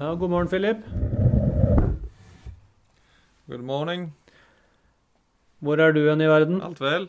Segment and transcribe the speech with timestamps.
[0.00, 0.76] Ja, god morgen, Philip.
[3.46, 4.06] Good morning.
[5.60, 6.62] Hvor er du hen i verden?
[6.64, 7.02] Alt vel.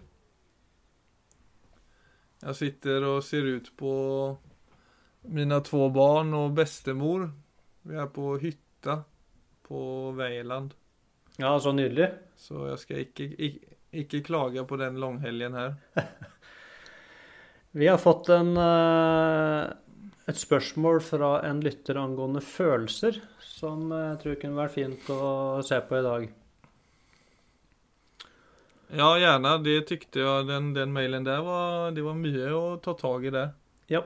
[2.41, 3.93] Jeg sitter og ser ut på
[5.23, 7.29] mine två barn og bestemor.
[7.87, 8.97] Vi er på hytta
[9.69, 10.73] på Veiland.
[11.39, 12.09] Ja, så nydelig.
[12.35, 15.79] Så jeg skal ikke, ikke, ikke klage på den langhelgen her.
[17.71, 19.71] Vi har fått en, eh,
[20.29, 25.23] et spørsmål fra en lytter angående følelser, som jeg tror kunne vært fint å
[25.65, 26.29] se på i dag.
[28.91, 29.53] Ja, gjerne.
[29.63, 33.31] Det tykte jo Den, den mailen der var, det var mye å ta tag i
[33.33, 33.45] det.
[33.91, 34.03] Ja.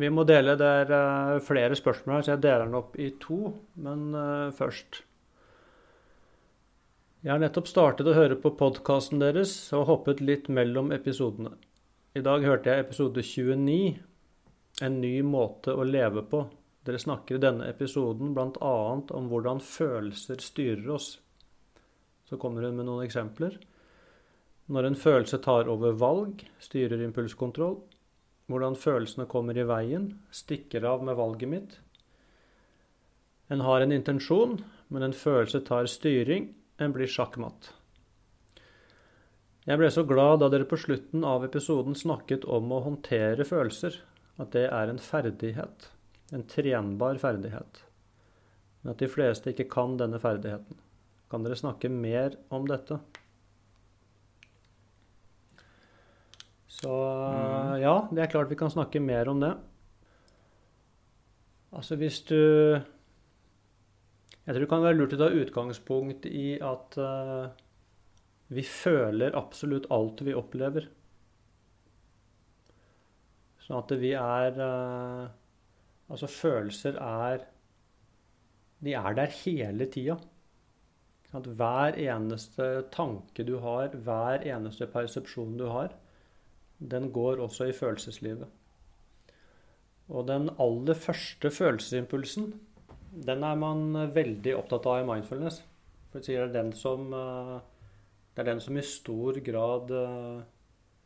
[0.00, 3.10] Vi må dele det er eh, flere spørsmål her, så jeg deler den opp i
[3.20, 3.54] to.
[3.80, 5.02] Men uh, først
[7.22, 11.54] Jeg har nettopp startet å høre på podkasten deres og hoppet litt mellom episodene.
[12.18, 14.00] I dag hørte jeg episode 29,
[14.82, 16.46] 'En ny måte å leve på'.
[16.82, 19.02] Dere snakker i denne episoden bl.a.
[19.14, 21.20] om hvordan følelser styrer oss.
[22.26, 23.60] Så kommer hun med noen eksempler.
[24.66, 27.78] Når en følelse tar over valg, styrer impulskontroll.
[28.50, 31.78] Hvordan følelsene kommer i veien, stikker av med valget mitt.
[33.52, 36.50] En har en intensjon, men en følelse tar styring,
[36.82, 37.70] en blir sjakkmatt.
[39.62, 44.00] Jeg ble så glad da dere på slutten av episoden snakket om å håndtere følelser,
[44.40, 45.88] at det er en ferdighet,
[46.32, 47.82] en trenbar ferdighet,
[48.82, 50.78] men at de fleste ikke kan denne ferdigheten.
[51.32, 52.98] Kan dere snakke mer om dette?
[56.82, 56.92] Så
[57.78, 59.52] ja, det er klart vi kan snakke mer om det.
[61.72, 62.36] Altså hvis du
[64.42, 67.46] Jeg tror det kan være lurt å ta utgangspunkt i at uh,
[68.52, 70.88] vi føler absolutt alt vi opplever.
[73.72, 75.30] Sånn at vi er uh,
[76.12, 77.46] Altså følelser er
[78.84, 80.18] De er der hele tida.
[81.32, 85.94] At hver eneste tanke du har, hver eneste persepsjon du har,
[86.76, 88.50] den går også i følelseslivet.
[90.10, 92.50] Og den aller første følelsesimpulsen,
[93.24, 95.62] den er man veldig opptatt av i mindfulness.
[96.10, 97.08] For det er den som,
[98.34, 99.94] det er den som i stor grad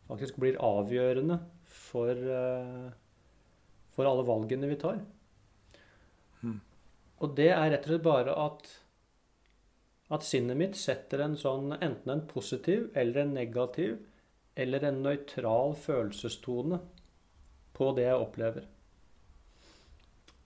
[0.09, 1.39] faktisk blir avgjørende
[1.97, 2.25] for,
[3.97, 5.01] for alle valgene vi tar.
[6.45, 6.59] Mm.
[7.25, 8.75] Og det er rett og slett bare at
[10.15, 13.97] at sinnet mitt setter en sånn enten en positiv eller en negativ
[14.57, 16.79] eller en nøytral følelsestone
[17.77, 18.69] på det jeg opplever.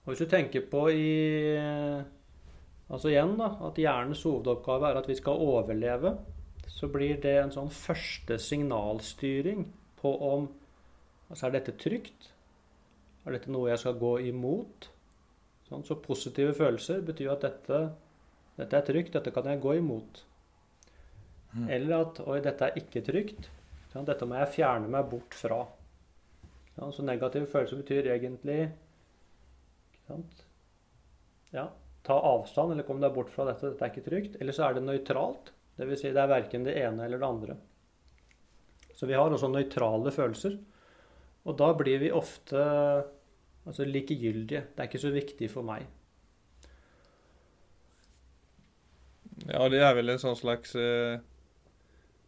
[0.01, 1.11] Og hvis du tenker på i
[2.91, 6.09] Altså igjen, da, at hjernens hovedoppgave er at vi skal overleve,
[6.67, 9.61] så blir det en sånn første signalstyring
[10.01, 10.49] på om
[11.31, 12.29] Altså er dette trygt?
[13.25, 14.89] Er dette noe jeg skal gå imot?
[15.69, 17.83] Sånn, så positive følelser betyr jo at dette
[18.59, 20.21] dette er trygt, dette kan jeg gå imot.
[21.55, 21.67] Mm.
[21.71, 23.47] Eller at oi, dette er ikke trygt.
[23.91, 25.63] Sånn, dette må jeg fjerne meg bort fra.
[26.75, 28.59] Sånn, så negative følelser betyr egentlig
[31.55, 31.65] ja,
[32.03, 33.71] ta avstand eller kom deg bort fra dette.
[33.71, 34.37] Dette er ikke trygt.
[34.43, 35.53] Eller så er det nøytralt.
[35.79, 36.03] Dvs.
[36.03, 37.57] Si det er verken det ene eller det andre.
[38.95, 40.59] Så vi har også nøytrale følelser.
[41.47, 42.61] Og da blir vi ofte
[43.65, 44.67] altså likegyldige.
[44.73, 45.87] Det er ikke så viktig for meg.
[49.47, 51.17] Ja, det er vel en sånn slags eh,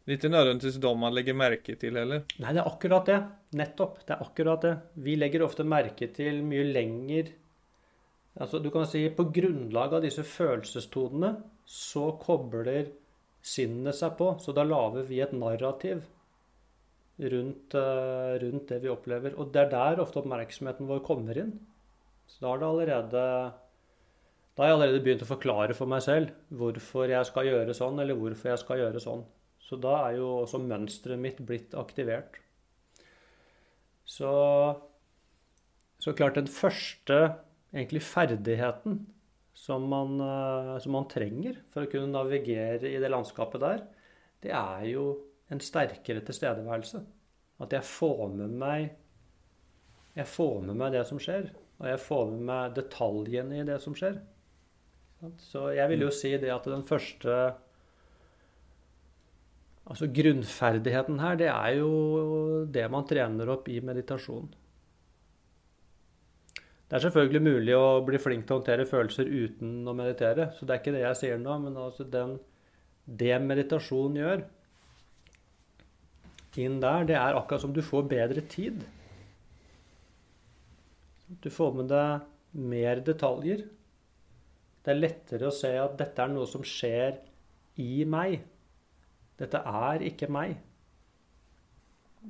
[0.10, 2.24] Ikke nødvendigvis dem man legger merke til heller.
[2.42, 3.20] Nei, det er akkurat det.
[3.60, 4.02] Nettopp.
[4.08, 4.74] Det er akkurat det.
[5.06, 7.32] Vi legger ofte merke til mye lenger
[8.34, 11.36] Altså, du kan si på grunnlag av disse følelsestonene
[11.70, 12.88] så kobler
[13.46, 14.32] sinnet seg på.
[14.42, 16.02] Så da lager vi et narrativ
[17.20, 19.36] rundt, uh, rundt det vi opplever.
[19.38, 21.54] Og det er der ofte oppmerksomheten vår kommer inn.
[22.28, 23.26] Så da har det allerede
[24.54, 27.98] da har jeg allerede begynt å forklare for meg selv hvorfor jeg skal gjøre sånn,
[28.04, 29.24] eller hvorfor jeg skal gjøre sånn.
[29.64, 32.38] Så da er jo også mønsteret mitt blitt aktivert.
[34.06, 34.30] Så,
[35.98, 37.18] så klart den første
[37.74, 39.00] egentlig ferdigheten
[39.58, 40.22] som man,
[40.84, 43.86] som man trenger for å kunne navigere i det landskapet der,
[44.44, 45.08] det er jo
[45.54, 47.04] en sterkere tilstedeværelse.
[47.64, 48.92] At jeg får med meg
[50.14, 51.48] jeg får med meg det som skjer,
[51.82, 54.20] og jeg får med meg detaljene i det som skjer.
[55.42, 57.38] Så jeg vil jo si det at den første
[59.84, 61.90] Altså grunnferdigheten her, det er jo
[62.72, 64.46] det man trener opp i meditasjon.
[66.88, 70.46] Det er selvfølgelig mulig å bli flink til å håndtere følelser uten å meditere.
[70.56, 72.38] Så det er ikke det jeg sier nå, men altså den,
[73.04, 74.46] det meditasjon gjør
[76.62, 78.84] inn der, det er akkurat som du får bedre tid.
[81.42, 83.64] Du får med deg mer detaljer.
[84.84, 87.18] Det er lettere å se at dette er noe som skjer
[87.82, 88.44] i meg.
[89.40, 90.58] Dette er ikke meg.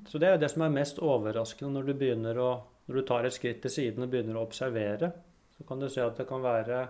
[0.10, 2.54] Så det er det som er mest overraskende når du å
[2.84, 5.08] Når du tar et skritt til siden og begynner å observere,
[5.56, 6.82] så kan du se at det kan være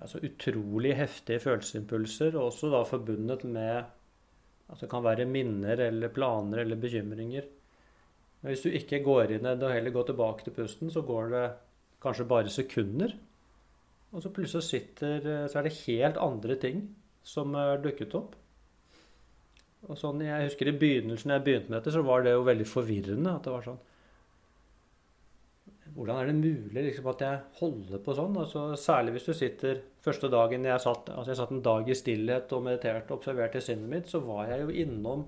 [0.00, 3.84] altså utrolig heftige følelsesimpulser, og også da forbundet med
[4.72, 7.46] at det kan være minner eller planer eller bekymringer.
[8.40, 11.04] Men hvis du ikke går inn i det og heller går tilbake til pusten, så
[11.06, 11.44] går det
[12.02, 13.14] kanskje bare sekunder.
[14.12, 16.82] Og så plutselig sitter, så er det helt andre ting
[17.26, 18.36] som er dukket opp.
[19.86, 22.66] Og sånn, Jeg husker i begynnelsen jeg begynte med dette, så var det jo veldig
[22.66, 23.34] forvirrende.
[23.36, 23.78] at det var sånn,
[25.96, 28.34] Hvordan er det mulig liksom, at jeg holder på sånn?
[28.36, 31.96] Altså, særlig hvis du sitter Første dagen jeg satt, altså jeg satt en dag i
[31.98, 35.24] stillhet og mediterte og observerte sinnet mitt, så var jeg jo innom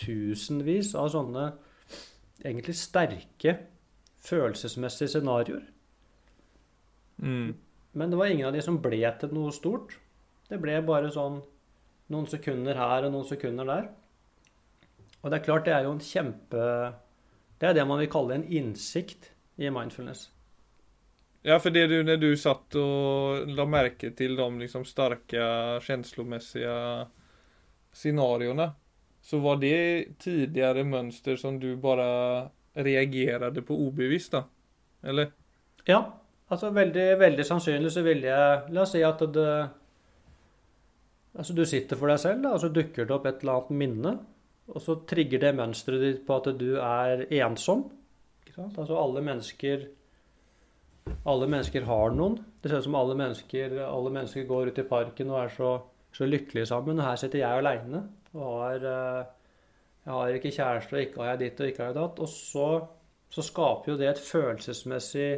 [0.00, 1.42] tusenvis av sånne
[2.40, 3.58] egentlig sterke
[4.24, 5.66] følelsesmessige scenarioer.
[7.20, 7.50] Mm.
[7.92, 9.98] Men det var ingen av de som ble til noe stort.
[10.48, 11.42] Det ble bare sånn
[12.10, 13.90] noen sekunder her og noen sekunder der.
[15.20, 16.64] Og det er klart, det er jo en kjempe
[17.60, 20.28] Det er det man vil kalle en innsikt i mindfulness.
[21.42, 25.44] Ja, for det du, når du satt og la merke til de liksom sterke
[25.84, 26.76] følelsesmessige
[27.96, 28.70] scenarioene,
[29.20, 34.44] så var det tidligere mønster som du bare reagerte på ubevisst, da?
[35.04, 35.32] Eller?
[35.88, 36.02] Ja.
[36.50, 39.50] Altså veldig, veldig sannsynlig så ville jeg La oss si at det
[41.30, 43.76] Altså du sitter for deg selv, da, og så dukker det opp et eller annet
[43.78, 44.12] minne.
[44.74, 47.84] Og så trigger det mønsteret ditt på at du er ensom.
[48.76, 49.86] Altså alle mennesker
[51.26, 52.36] Alle mennesker har noen.
[52.62, 55.70] Det ser ut som alle mennesker, alle mennesker går ut i parken og er så,
[56.14, 57.00] så lykkelige sammen.
[57.00, 58.02] Og her sitter jeg aleine
[58.34, 59.24] og har eh,
[60.06, 62.20] Jeg har ikke kjæreste, og ikke har jeg ditt og ikke har jeg datt.
[62.24, 62.68] Og så,
[63.30, 65.30] så skaper jo det et følelsesmessig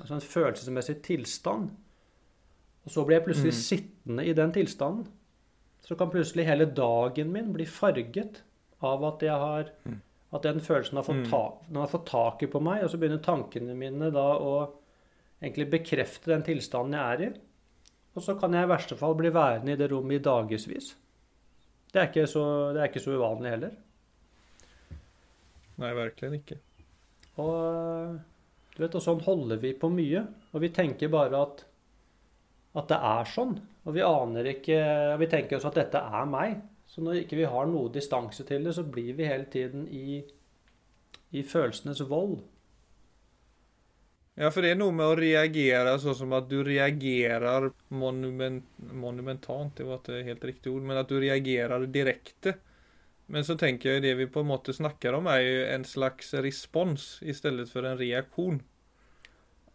[0.00, 1.70] Altså en følelsesmessig tilstand.
[2.86, 3.58] Og så blir jeg plutselig Mm.
[3.60, 5.08] sittende i den tilstanden.
[5.84, 8.42] Så kan plutselig hele dagen min bli farget
[8.82, 10.00] av at jeg har Mm.
[10.32, 11.30] At den følelsen har fått, Mm.
[11.30, 14.70] ta, den har fått taket på meg, og så begynner tankene mine da å
[15.42, 17.40] egentlig bekrefte den tilstanden jeg er i.
[18.14, 20.94] Og så kan jeg i verste fall bli værende i det rommet i dagevis.
[21.92, 22.00] Det
[22.74, 23.72] det er ikke så uvanlig heller.
[25.80, 26.58] Nei, virkelig ikke.
[27.40, 28.18] Og
[28.76, 30.26] du vet, og sånn holder vi på mye.
[30.52, 31.64] Og vi tenker bare at,
[32.76, 33.56] at det er sånn.
[33.86, 34.80] Og vi aner ikke
[35.18, 36.60] Vi tenker også at dette er meg.
[36.90, 40.22] Så når ikke vi har noe distanse til det, så blir vi hele tiden i,
[41.30, 42.40] i følelsenes vold.
[44.40, 49.74] Ja, for det er noe med å reagere sånn som at du reagerer monument, monumentalt,
[49.76, 52.56] det var ikke helt riktig ord, men at du reagerer direkte.
[53.30, 56.32] Men så tenker jeg det vi på en måte snakker om, er jo en slags
[56.42, 58.58] respons i stedet for en reaksjon.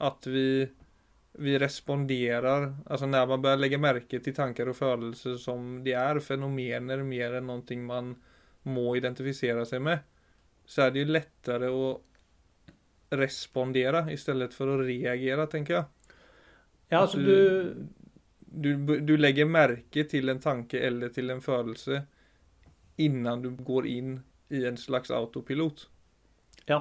[0.03, 0.65] At vi,
[1.37, 6.19] vi responderer, altså når man börjar legge merke til tanker og følelser som de er
[6.23, 8.15] fenomener mer enn noe man
[8.65, 9.99] må identifisere seg med,
[10.65, 11.89] så er det lettere å
[13.15, 15.85] respondere i stedet for å reagere, tenker jeg.
[16.89, 17.85] Ja, altså du
[18.55, 18.71] Du,
[19.01, 22.05] du legger merke til en tanke eller til en følelse
[22.97, 24.13] innan du går inn
[24.49, 25.89] i en slags autopilot.
[26.69, 26.79] Ja.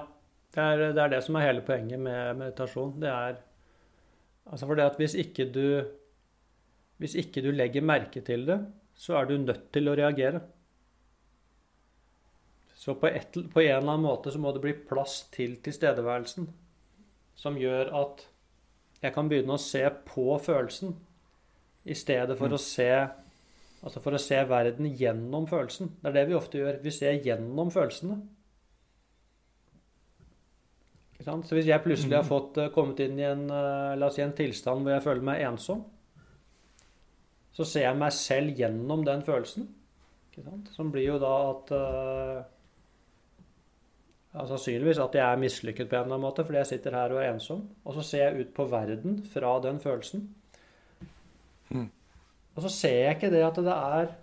[0.54, 2.92] Det er, det er det som er hele poenget med meditasjon.
[3.02, 3.40] Det er
[4.50, 5.66] Altså for det at hvis ikke du
[6.98, 8.60] Hvis ikke du legger merke til det,
[8.94, 10.40] så er du nødt til å reagere.
[12.78, 16.46] Så på, et, på en eller annen måte så må det bli plass til tilstedeværelsen.
[17.34, 18.22] Som gjør at
[19.02, 20.94] jeg kan begynne å se på følelsen
[21.84, 22.54] i stedet for Mm.
[22.54, 22.90] å se
[23.84, 25.90] Altså for å se verden gjennom følelsen.
[26.00, 26.78] Det er det vi ofte gjør.
[26.80, 28.14] Vi ser gjennom følelsene.
[31.22, 34.24] Så hvis jeg plutselig har fått eh, kommet inn i en, eh, la oss si
[34.24, 35.84] en tilstand hvor jeg føler meg ensom,
[37.54, 39.68] så ser jeg meg selv gjennom den følelsen.
[40.74, 42.38] Som blir jo da at eh,
[44.34, 47.14] ja, Sannsynligvis at jeg er mislykket på en eller annen måte fordi jeg sitter her
[47.14, 47.62] og er ensom.
[47.86, 50.26] Og så ser jeg ut på verden fra den følelsen.
[51.70, 51.86] Mm.
[52.54, 54.14] Og så ser jeg ikke det at det er?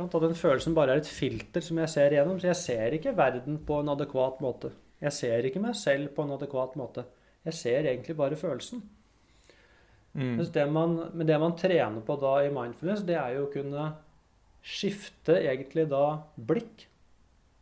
[0.00, 2.40] At den følelsen bare er et filter som jeg ser gjennom.
[2.40, 4.72] Så jeg ser ikke verden på en adekvat måte.
[5.00, 7.04] Jeg ser ikke meg selv på en adekvat måte.
[7.44, 8.82] Jeg ser egentlig bare følelsen.
[10.12, 10.38] Mm.
[10.52, 13.86] Det man, men det man trener på da i mindfulness, det er jo å kunne
[14.60, 16.86] skifte egentlig da blikk.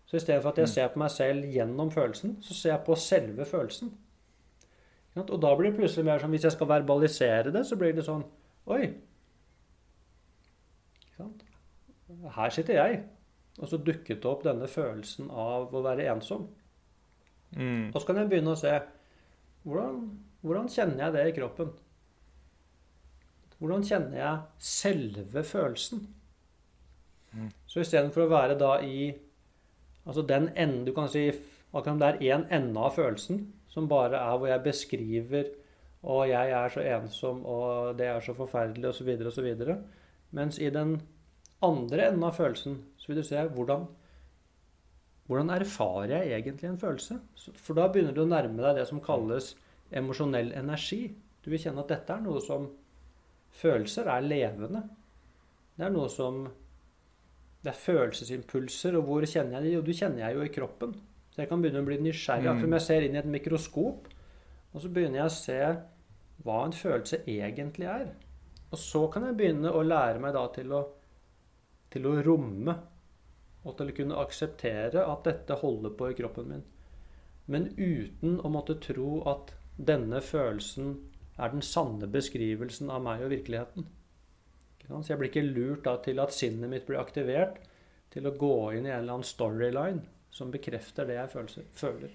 [0.08, 0.72] Så i stedet for at jeg Mm.
[0.74, 3.92] ser på meg selv gjennom følelsen, så ser jeg på selve følelsen.
[5.16, 8.04] Og da blir det plutselig mer sånn Hvis jeg skal verbalisere det, så blir det
[8.04, 8.24] sånn
[8.68, 8.94] Oi.
[12.36, 13.02] Her sitter jeg.
[13.58, 16.48] Og så dukket det opp denne følelsen av å være ensom.
[17.56, 17.90] Mm.
[17.92, 18.72] Og så kan jeg begynne å se
[19.64, 20.00] hvordan,
[20.44, 21.70] hvordan kjenner jeg det i kroppen?
[23.58, 26.04] hvordan kjenner jeg selve følelsen?
[27.34, 27.48] Mm.
[27.66, 29.14] Så istedenfor å være da i
[30.08, 31.26] Altså den enden Du kan si
[31.76, 35.50] akkurat det er én ende av følelsen, som bare er hvor jeg beskriver
[36.00, 39.74] og jeg er så ensom, og det er så forferdelig, osv., osv.
[40.30, 40.94] Mens i den
[41.60, 43.84] andre enden av følelsen så vil du se hvordan
[45.28, 47.18] hvordan erfarer jeg egentlig en følelse?
[47.60, 49.52] For da begynner du å nærme deg det som kalles
[49.92, 51.02] emosjonell energi.
[51.44, 52.68] Du vil kjenne at dette er noe som
[53.58, 54.82] Følelser er levende.
[55.74, 56.44] Det er noe som
[57.58, 59.70] Det er følelsesimpulser, og hvor kjenner jeg de?
[59.72, 60.92] Jo, du kjenner jeg jo i kroppen.
[61.32, 62.46] Så jeg kan begynne å bli nysgjerrig.
[62.46, 64.06] Akkurat som jeg ser inn i et mikroskop.
[64.70, 65.56] Og så begynner jeg å se
[66.46, 68.12] hva en følelse egentlig er.
[68.70, 70.84] Og så kan jeg begynne å lære meg da til å,
[71.90, 72.76] til å romme
[73.68, 76.64] og til å kunne akseptere at dette holder på i kroppen min.
[77.48, 80.96] Men uten å måtte tro at denne følelsen
[81.38, 83.86] er den sanne beskrivelsen av meg og virkeligheten.
[84.88, 87.60] Så jeg blir ikke lurt da til at sinnet mitt blir aktivert
[88.12, 92.14] til å gå inn i en eller annen storyline som bekrefter det jeg føler.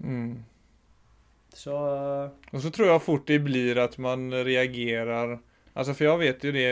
[0.00, 0.44] Mm.
[1.56, 5.38] Så Og så tror jeg fort det blir at man reagerer
[5.76, 6.68] Altså, for jeg vet jo det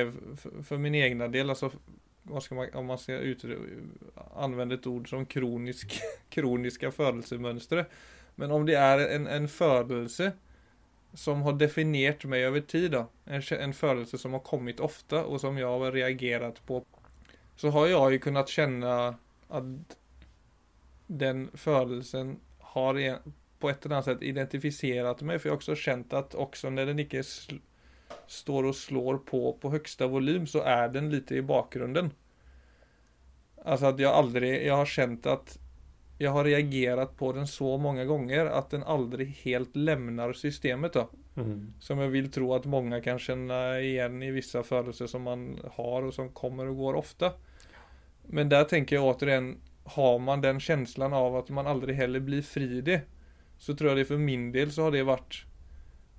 [0.65, 1.51] for, min egen del.
[1.53, 1.69] altså
[2.51, 3.21] man, om man ska
[4.35, 7.87] använda ett et ord som kronisk, kroniska födelsemönster.
[8.35, 10.33] Men om det er en, en födelse
[11.15, 15.41] som har definierat meg over tid, då, en, en födelse som har kommet ofte, og
[15.41, 16.85] som jeg har reagerat på,
[17.57, 19.15] så har jeg ju kunnet kjenne
[19.49, 19.97] at
[21.07, 23.19] den födelsen har
[23.59, 25.41] på et eller annet sett identifierat meg.
[25.41, 27.23] For jeg har også kjent at også når den ikke
[28.27, 32.13] står og slår på på högsta volym så er den litt i bakgrunden.
[33.65, 35.59] Alltså att jeg aldrig, jag har kjent at
[36.19, 40.93] jeg har reagerat på den så mange ganger at den aldri helt lämnar systemet.
[40.93, 41.09] då.
[41.37, 41.73] Mm.
[41.81, 46.05] Som jeg vil tro at mange kan kjenne igjen i vissa følelser som man har,
[46.07, 47.33] og som kommer og går ofte.
[48.31, 52.43] Men der tenker jeg återigen Har man den känslan av at man aldri heller blir
[52.43, 53.03] fri det,
[53.59, 55.43] så tror jeg det for min del så har det vært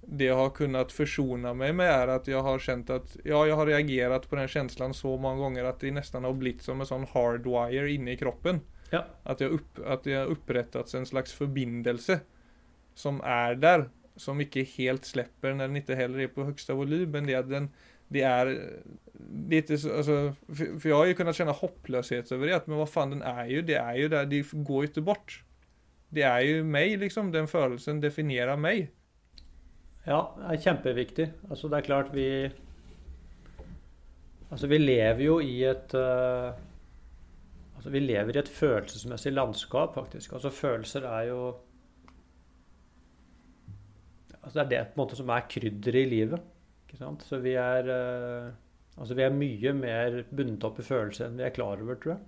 [0.08, 3.58] det jeg har kunnet forsone meg med, er at jeg har kjent at ja, jeg
[3.58, 6.90] har reagert på den følelsen så mange ganger at det nesten har blitt som en
[6.90, 8.62] sånn hardwire inni kroppen.
[8.94, 9.04] Ja.
[9.26, 12.20] At det har opprettet en slags forbindelse
[12.96, 17.10] som er der, som ikke helt slipper når den ikke heller er på høyeste volym.
[17.12, 17.70] Men det, den,
[18.14, 18.54] det er
[19.52, 22.62] litt altså, for, for jeg har jo kunnet kjenne håpløshet over det.
[22.70, 24.30] Men hva faen, den er jo Det er jo der.
[24.32, 25.40] Det går jo ikke bort.
[26.16, 27.34] Det er jo meg, liksom.
[27.36, 28.94] Den følelsen definerer meg.
[30.06, 31.26] Ja, det er kjempeviktig.
[31.50, 32.30] Altså, det er klart vi
[34.52, 36.54] Altså, vi lever jo i et uh,
[37.76, 40.34] Altså, vi lever i et følelsesmessig landskap, faktisk.
[40.34, 41.40] Altså, følelser er jo
[44.44, 46.42] Altså, det er det på en måte som er krydderet i livet.
[46.86, 47.24] Ikke sant?
[47.26, 48.54] Så vi er uh,
[48.98, 52.14] Altså, vi er mye mer bundet opp i følelser enn vi er klar over, tror
[52.14, 52.22] jeg.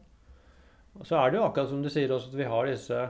[0.98, 3.05] Og så er det jo akkurat som du sier også, at vi har disse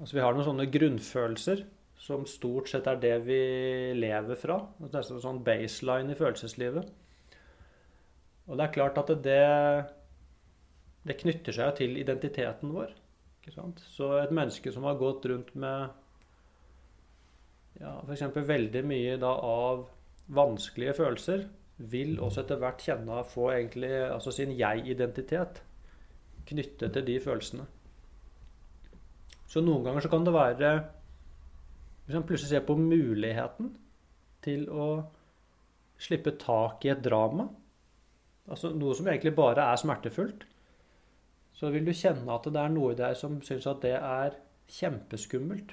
[0.00, 1.62] Altså, vi har noen sånne grunnfølelser
[2.02, 3.40] som stort sett er det vi
[3.94, 4.58] lever fra.
[4.82, 6.88] Det er sånn baseline i følelseslivet.
[8.48, 9.42] Og det er klart at det,
[11.06, 12.90] det knytter seg til identiteten vår.
[13.86, 15.94] Så et menneske som har gått rundt med
[17.80, 18.24] ja, f.eks.
[18.34, 19.86] veldig mye da, av
[20.34, 21.46] vanskelige følelser,
[21.92, 25.62] vil også etter hvert kjenne å få egentlig, altså sin jeg-identitet
[26.50, 27.68] knyttet til de følelsene.
[29.50, 30.72] Så noen ganger så kan det være
[32.12, 33.70] hvis man plutselig ser på muligheten
[34.44, 34.86] til å
[35.96, 37.46] slippe tak i et drama,
[38.52, 40.44] altså noe som egentlig bare er smertefullt,
[41.56, 44.36] så vil du kjenne at det er noe i deg som syns at det er
[44.76, 45.72] kjempeskummelt.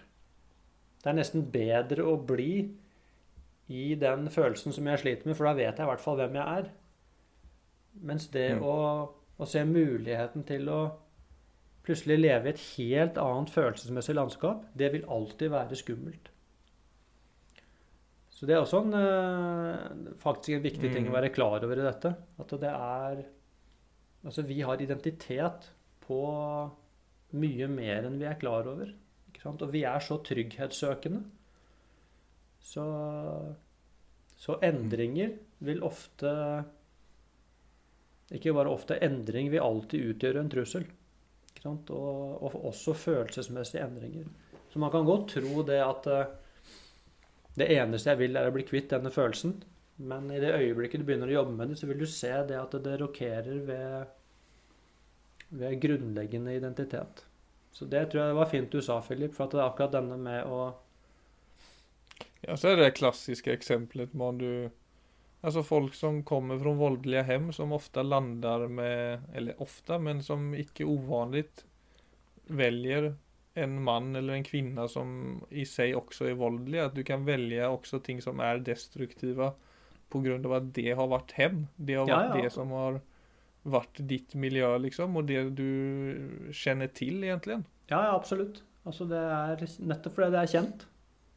[1.04, 2.54] Det er nesten bedre å bli
[3.76, 6.40] i den følelsen som jeg sliter med, for da vet jeg i hvert fall hvem
[6.40, 6.72] jeg er.
[8.00, 8.64] Mens det mm.
[8.64, 8.78] å,
[9.36, 10.80] å se muligheten til å
[11.90, 16.30] plutselig leve i et helt annet følelsesmessig landskap, det vil alltid være skummelt.
[18.40, 21.16] Så det er også en, eh, faktisk en viktig ting å mm.
[21.18, 22.14] være klar over i dette.
[22.40, 23.26] At det er
[24.20, 25.70] Altså, vi har identitet
[26.04, 26.18] på
[27.40, 28.92] mye mer enn vi er klar over.
[29.48, 31.22] Og vi er så trygghetssøkende.
[32.60, 32.84] Så,
[34.36, 36.34] så endringer vil ofte
[38.36, 40.84] Ikke bare ofte, endring vil alltid utgjøre en trussel.
[41.68, 44.30] Og, og, også følelsesmessige endringer.
[44.72, 46.30] Så man kan godt tro det at eh,
[47.60, 49.58] det eneste jeg vil, er å bli kvitt denne følelsen.
[50.00, 52.56] Men i det øyeblikket du begynner å jobbe med det, så vil du se det
[52.56, 54.14] at det rokerer ved,
[55.50, 57.26] ved grunnleggende identitet.
[57.76, 60.20] Så det tror jeg var fint du sa, Philip, for at det er akkurat denne
[60.22, 60.62] med å
[62.46, 64.70] Ja, så er det klassiske eksempelet man du
[65.42, 70.54] Alltså folk som kommer från voldelige hem som ofte lander med, eller ofte, men som
[70.54, 71.66] ikke ovanligt
[72.50, 73.14] velger
[73.54, 76.82] en mann eller en kvinne som i seg også er voldelig.
[76.84, 79.54] At du kan velge også ting som er destruktive
[80.10, 80.36] pga.
[80.58, 81.68] at det har vært hem.
[81.76, 82.44] Det har vært ja, ja.
[82.44, 83.02] det som har
[83.64, 87.62] vært ditt miljø, liksom, og det du kjenner til, egentlig.
[87.90, 88.64] Ja, ja absolutt.
[88.88, 90.88] Altså, det er nettopp fordi det er kjent.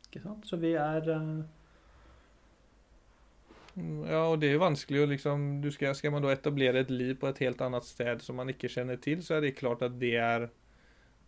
[0.09, 0.47] Ikke sant?
[0.47, 1.42] Så vi er uh...
[3.75, 7.14] Ja, og det er jo vanskelig å liksom skal, skal man da etablere et liv
[7.21, 9.97] på et helt annet sted som man ikke kjenner til, så er det klart at
[10.00, 10.50] det er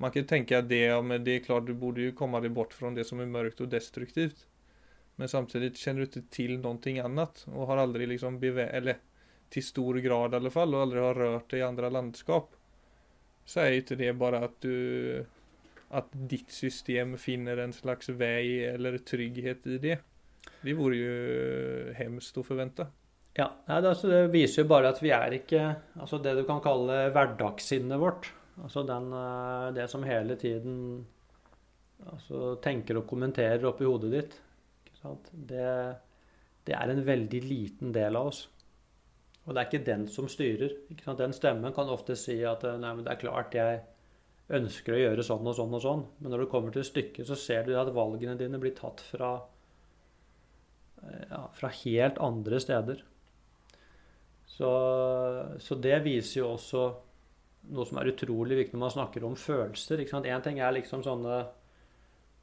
[0.02, 2.52] man kan tenke at det, ja, men det er klart du borde jo komme deg
[2.54, 4.42] bort fra det som er mørkt og destruktivt.
[5.16, 8.98] Men samtidig kjenner du ikke til noe annet, og har aldri liksom beve eller
[9.54, 12.56] til stor grad i alle fall, og aldri har rørt deg i andre landskap.
[13.46, 15.24] Så er jo ikke det bare at du
[15.94, 19.98] at ditt system finner en slags vei eller trygghet i det.
[20.64, 21.16] Det vore jo
[21.98, 22.86] hemskt forvente.
[23.34, 25.66] Ja, det, altså, det viser jo bare at vi er ikke
[25.98, 28.30] altså det du kan kalle hverdagssinnet vårt
[28.62, 31.06] Altså den, eh, det som hele tiden
[32.06, 34.36] altså, tenker og kommenterer oppi hodet ditt,
[35.32, 35.70] det,
[36.64, 38.44] det, er en veldig liten del av oss.
[39.44, 40.72] Og det er ikke den som styrer.
[41.18, 43.82] Den stemmen kan ofte si at eh, nei, det er klart jeg
[44.54, 46.06] ønsker å gjøre sånn og sånn og sånn.
[46.20, 49.34] Men når du kommer til stykket, så ser du at valgene dine blir tatt fra,
[51.02, 53.02] ja, fra helt andre steder.
[54.54, 54.70] Så,
[55.58, 56.84] så det viser jo også
[57.74, 60.04] noe som er utrolig viktig når man snakker om følelser.
[60.04, 61.38] Én ting er liksom sånne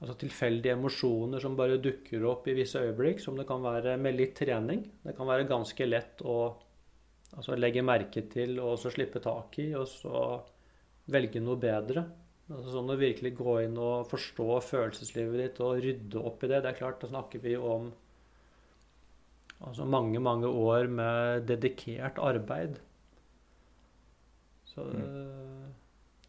[0.01, 4.17] altså tilfeldige emosjoner som bare dukker opp i visse øyeblikk, som det kan være med
[4.17, 4.81] litt trening.
[5.03, 6.39] Det kan være ganske lett å
[7.37, 10.23] altså legge merke til og så slippe tak i, og så
[11.13, 12.03] velge noe bedre.
[12.51, 16.63] Altså sånn Å virkelig gå inn og forstå følelseslivet ditt og rydde opp i det.
[16.65, 17.91] Det er klart, da snakker vi om
[19.67, 22.79] altså mange, mange år med dedikert arbeid.
[24.65, 25.71] Så, mm.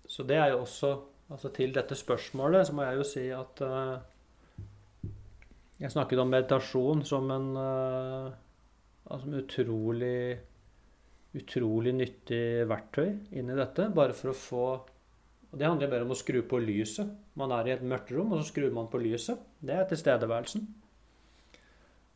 [0.06, 0.98] så, det er jo også
[1.32, 5.06] Altså til dette spørsmålet så må jeg jo si at uh,
[5.80, 8.26] Jeg snakket om meditasjon som en uh,
[9.06, 10.18] altså utrolig
[11.32, 13.88] utrolig nyttig verktøy inn i dette.
[13.96, 14.66] Bare for å få
[15.52, 17.08] og Det handler mer om å skru på lyset.
[17.36, 19.40] Man er i et mørkt rom, og så skrur man på lyset.
[19.60, 20.64] Det er tilstedeværelsen.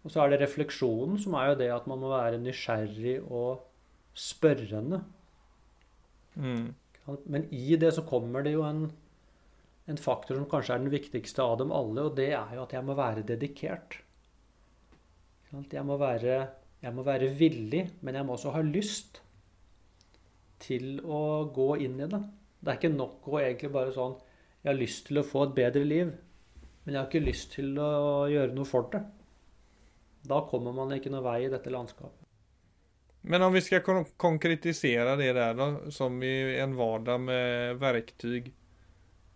[0.06, 3.64] Og så er det refleksjonen, som er jo det at man må være nysgjerrig og
[4.14, 5.02] spørrende
[6.36, 6.74] Mm.
[7.24, 8.86] Men i det så kommer det jo en,
[9.88, 12.74] en, faktor som kanskje er den viktigste av dem alle, og det er jo at
[12.76, 14.00] jeg må være dedikert.
[15.72, 16.40] Jeg må være,
[16.82, 19.22] jeg må være villig, men jeg må også ha lyst
[20.60, 22.20] til å gå inn i det.
[22.60, 24.16] Det er ikke nok å egentlig bare sånn
[24.64, 26.08] Jeg har lyst til å få et bedre liv,
[26.82, 29.04] men jeg har ikke lyst til å gjøre noe for det.
[30.26, 32.26] Da kommer man ikke noen vei i dette landskapet.
[33.26, 38.52] Men om vi skal kon konkretisere det der da, som i en vardag med verktyg.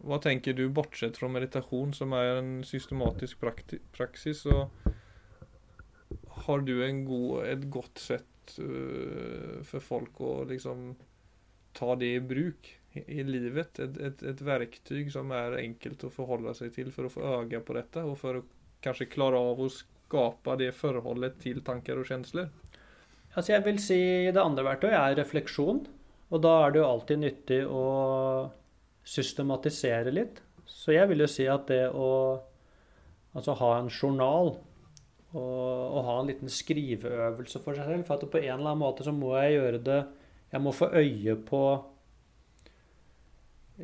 [0.07, 4.69] Hva tenker du, bortsett fra meditasjon, som er en systematisk praksis, så
[6.47, 10.95] har du god, et godt sett uh, for folk å liksom
[11.77, 13.83] ta det i bruk i livet?
[13.83, 17.61] Et, et, et verktyg som er enkelt å forholde seg til for å få øye
[17.61, 18.47] på dette, og for å
[18.87, 19.69] kanskje klare av å
[20.11, 22.51] skape det forholdet til tanker og kjensler?
[23.31, 24.01] Altså jeg vil si
[24.35, 25.85] Det andre verktøyet er refleksjon.
[26.31, 27.85] Og da er det jo alltid nyttig å
[29.07, 30.43] systematisere litt.
[30.67, 32.11] Så jeg vil jo si at det å
[33.35, 34.53] altså ha en journal
[35.31, 38.81] og, og, ha en liten skriveøvelse for seg selv For at på en eller annen
[38.83, 39.99] måte så må jeg gjøre det
[40.51, 41.61] Jeg må få øye på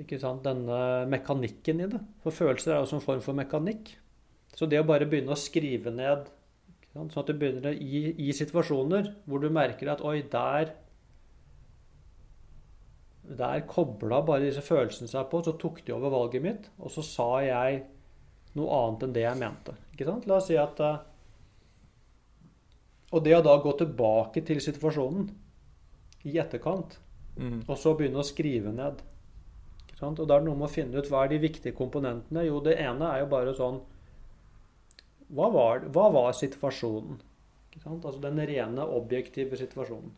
[0.02, 2.02] ikke sant, denne mekanikken i det.
[2.20, 3.94] For følelser er også en form for mekanikk.
[4.56, 6.30] Så det å bare begynne å skrive ned
[6.96, 10.72] Sånn at du begynner i, i situasjoner hvor du merker at oi, der
[13.26, 17.02] Der kobla bare disse følelsene seg på, så tok de over valget mitt, og så
[17.04, 17.82] sa jeg
[18.56, 19.74] noe annet enn det jeg mente.
[19.92, 20.28] Ikke sant?
[20.30, 21.02] La oss si at eh,
[23.12, 25.26] Og det å da gå tilbake til situasjonen
[26.26, 26.96] i etterkant,
[27.36, 27.66] mm.
[27.66, 29.04] og så begynne å skrive ned
[30.00, 32.46] Og da er det noe med å finne ut hva er de viktige komponentene.
[32.46, 33.82] Jo, det ene er jo bare sånn
[35.28, 37.18] hva var, hva var situasjonen?
[37.84, 40.12] Altså den rene, objektive situasjonen.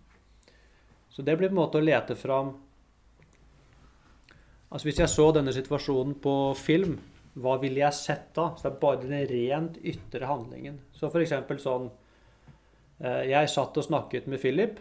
[1.11, 2.55] Så det blir på en måte å lete fram
[4.69, 6.99] Altså Hvis jeg så denne situasjonen på film,
[7.41, 8.51] hva ville jeg sett da?
[8.53, 10.77] Så det er bare den rent ytre handlingen.
[10.93, 11.33] Så f.eks.
[11.63, 11.87] sånn
[13.01, 14.77] eh, Jeg satt og snakket med Philip,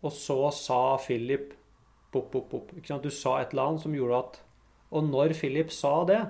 [0.00, 1.52] og så sa Philip
[2.12, 2.72] pop, pop, pop.
[2.72, 4.40] Du sa et eller annet som gjorde at
[4.88, 6.22] Og når Philip sa det,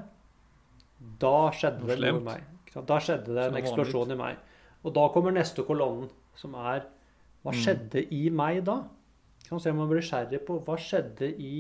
[1.23, 2.52] da skjedde det noe med meg.
[2.75, 4.41] Da skjedde det en eksplosjon i meg.
[4.83, 6.87] Og da kommer neste kolonnen, som er
[7.43, 8.85] Hva skjedde i meg da?
[9.49, 11.55] Kan se om man blir nysgjerrig på hva skjedde i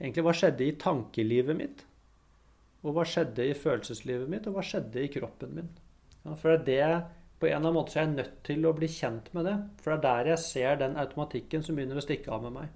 [0.00, 1.84] Egentlig hva skjedde i tankelivet mitt?
[2.82, 4.48] Og hva skjedde i følelseslivet mitt?
[4.48, 5.68] Og hva skjedde i kroppen min?
[6.24, 7.02] Ja, for det er det
[7.42, 9.56] på en eller annen måte så er jeg nødt til å bli kjent med det.
[9.82, 12.68] For det er der jeg ser den automatikken som begynner å stikke av med meg.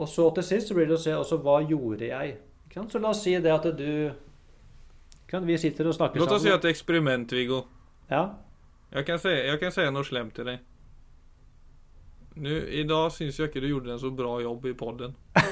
[0.00, 2.38] Og så til sist så blir det å se også hva gjorde jeg?
[2.72, 4.12] Så la oss si det at du
[5.28, 7.62] kan Vi sitter og snakker Låt oss si at det er eksperiment, Viggo.
[8.10, 8.34] Ja.
[8.92, 10.58] Jeg kan si, jeg kan si noe slemt til deg.
[12.36, 15.12] Nu, I dag syns jeg ikke du gjorde en så bra jobb i podden.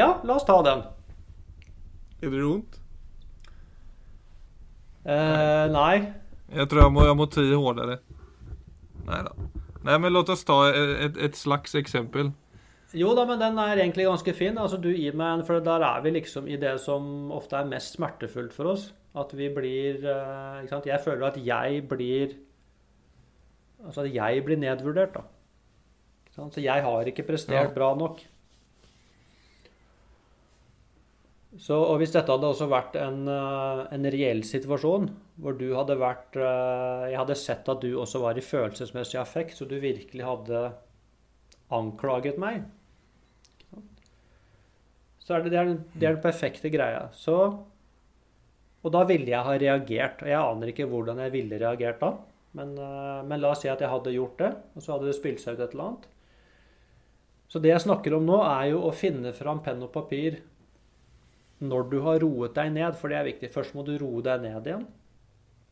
[0.00, 0.82] ja, la oss ta den.
[2.20, 2.80] Er det vondt?
[5.06, 5.96] Eh, nei.
[6.50, 7.96] Jeg tror jeg må, jeg må ty hårdere.
[9.06, 9.32] Nei da.
[9.90, 12.30] Nei, men låt oss ta et, et, et slags eksempel.
[12.94, 14.56] Jo da, men den er egentlig ganske fin.
[14.58, 17.68] Altså, du gir meg en, for der er vi liksom i det som ofte er
[17.70, 18.88] mest smertefullt for oss.
[19.18, 20.86] At vi blir eh, ikke sant?
[20.90, 22.36] Jeg føler at jeg blir
[23.80, 25.22] Altså at jeg blir nedvurdert, da.
[26.36, 27.74] Så jeg har ikke prestert Ja.
[27.74, 28.20] bra nok.
[31.58, 35.08] Så, og hvis dette hadde også vært en, eh, en reell situasjon,
[35.42, 39.56] hvor du hadde vært eh, Jeg hadde sett at du også var i følelsesmessig affekt,
[39.58, 40.68] så du virkelig hadde
[41.74, 42.68] anklaget meg,
[45.18, 47.04] så er det, det, er, det er den perfekte greia.
[47.14, 47.34] Så,
[48.80, 50.22] og da ville jeg ha reagert.
[50.24, 52.14] Og jeg aner ikke hvordan jeg ville reagert da.
[52.58, 55.18] Men, eh, men la oss si at jeg hadde gjort det, og så hadde det
[55.18, 56.08] spilt seg ut et eller annet.
[57.50, 60.38] Så det jeg snakker om nå, er jo å finne fram penn og papir
[61.60, 63.52] når du har roet deg ned, for det er viktig.
[63.52, 64.86] Først må du roe deg ned igjen.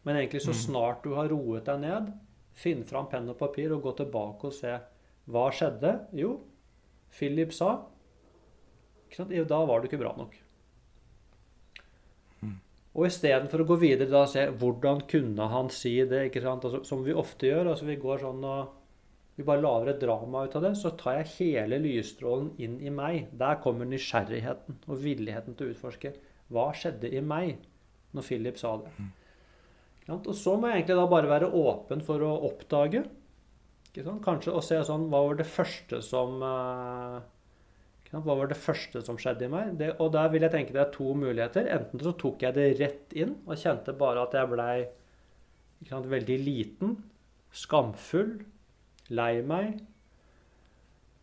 [0.07, 2.11] Men egentlig så snart du har roet deg ned,
[2.59, 4.75] finn fram penn og papir og gå tilbake og se
[5.29, 5.95] hva skjedde.
[6.17, 6.35] Jo,
[7.15, 7.75] Philip sa?
[9.17, 10.37] Da var du ikke bra nok.
[12.99, 16.65] Og istedenfor å gå videre da se hvordan kunne han si det, ikke sant?
[16.67, 17.73] Altså, som vi ofte gjør.
[17.73, 18.78] altså Vi går sånn og
[19.39, 22.91] vi bare lager et drama ut av det, så tar jeg hele lysstrålen inn i
[22.91, 23.29] meg.
[23.39, 26.11] Der kommer nysgjerrigheten og villigheten til å utforske.
[26.51, 27.61] Hva skjedde i meg
[28.17, 28.91] når Philip sa det?
[30.03, 30.19] Ikke?
[30.19, 33.05] Og så må jeg egentlig da bare være åpen for å oppdage.
[34.25, 37.17] Kanskje å se sånn Hva var det første som eh?
[38.09, 39.75] Hva var det første som skjedde i meg?
[39.79, 41.69] Det, og der vil jeg tenke det er to muligheter.
[41.79, 44.77] Enten så tok jeg det rett inn og kjente bare at jeg blei
[46.17, 46.97] veldig liten,
[47.53, 48.39] skamfull,
[49.15, 49.79] lei meg.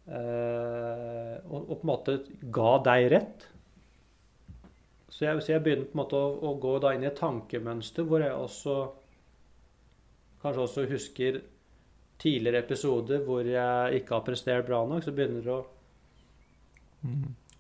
[0.08, 2.18] eh, og, og på en måte
[2.54, 3.48] ga deg rett.
[5.10, 7.20] Så jeg, så jeg begynner på en måte å, å gå da inn i et
[7.20, 8.76] tankemønster hvor jeg også
[10.44, 11.40] kanskje også husker
[12.22, 15.60] tidligere episoder hvor jeg ikke har prestert bra nok, så begynner å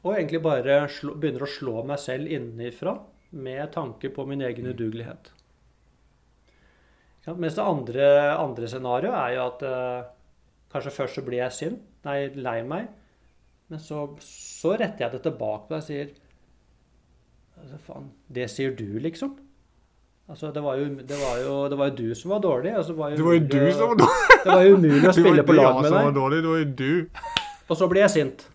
[0.06, 2.94] og egentlig bare slå, begynner å slå meg selv innenfra
[3.46, 5.32] med tanke på min egen udugelighet.
[7.26, 7.34] Ja.
[7.34, 8.08] Mens det andre,
[8.38, 10.12] andre scenarioet er jo at eh,
[10.76, 12.92] kanskje først så blir jeg synd, nei, lei meg,
[13.72, 16.12] men så, så retter jeg det tilbake og sier
[17.62, 19.38] altså, faen, det sier du, liksom.
[20.26, 22.72] Altså, det var jo, det var jo, det var jo du som var dårlig.
[22.74, 24.30] Altså, det, var jo Det var jo du som var dårlig.
[24.44, 25.86] det var jo umulig å spille på lag med deg.
[25.86, 27.66] Det var du som var dårlig, det var jo du.
[27.66, 28.46] Og så blir jeg sint.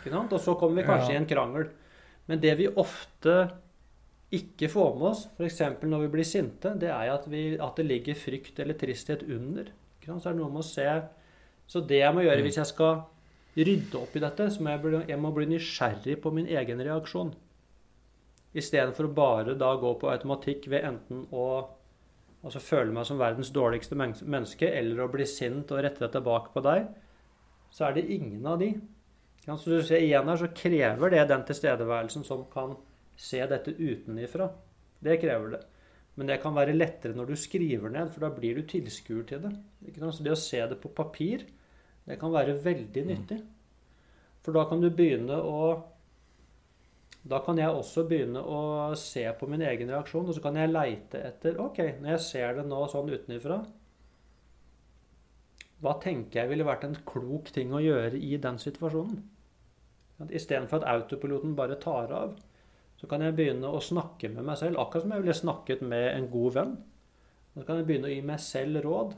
[0.00, 0.34] Ikke sant?
[0.36, 1.16] Og så kommer vi kanskje Ja.
[1.16, 1.70] i en krangel.
[2.28, 3.36] Men det vi ofte
[4.30, 5.62] ikke får med oss, f.eks.
[5.82, 9.72] når vi blir sinte, det er at, vi, at det ligger frykt eller tristhet under.
[9.98, 10.22] Ikke sant?
[10.22, 10.86] Så er det noe med å se
[11.70, 13.04] Så det jeg må gjøre hvis jeg skal
[13.54, 16.82] rydde opp i dette, så må jeg, bli, jeg må bli nysgjerrig på min egen
[16.86, 17.30] reaksjon.
[18.58, 21.46] Istedenfor å bare da gå på automatikk ved enten å
[22.40, 26.54] altså føle meg som verdens dårligste menneske, eller å bli sint og rette det tilbake
[26.54, 26.88] på deg,
[27.70, 28.72] så er det ingen av de.
[29.46, 32.74] Ja, så du ser igjen her, så krever det den tilstedeværelsen som kan
[33.20, 34.48] se dette utenifra.
[35.04, 35.62] Det krever det.
[36.18, 39.44] Men det kan være lettere når du skriver ned, for da blir du tilskuer til
[39.46, 39.54] det.
[40.02, 41.46] Så det å se det på papir,
[42.10, 43.40] det kan være veldig nyttig.
[44.42, 45.62] For da kan du begynne å
[47.20, 50.70] Da kan jeg også begynne å se på min egen reaksjon, og så kan jeg
[50.72, 53.58] leite etter OK, når jeg ser det nå sånn utenifra,
[55.84, 59.20] hva tenker jeg ville vært en klok ting å gjøre i den situasjonen?
[60.28, 62.34] Istedenfor at autopiloten bare tar av,
[63.00, 66.06] så kan jeg begynne å snakke med meg selv, akkurat som jeg ville snakket med
[66.14, 66.74] en god venn.
[67.52, 69.14] Så kan jeg begynne å gi meg selv råd.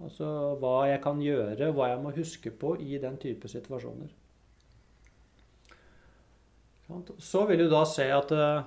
[0.00, 0.26] Altså
[0.60, 4.08] hva jeg kan gjøre, hva jeg må huske på i den type situasjoner.
[7.18, 8.62] Så vil du da se at eh,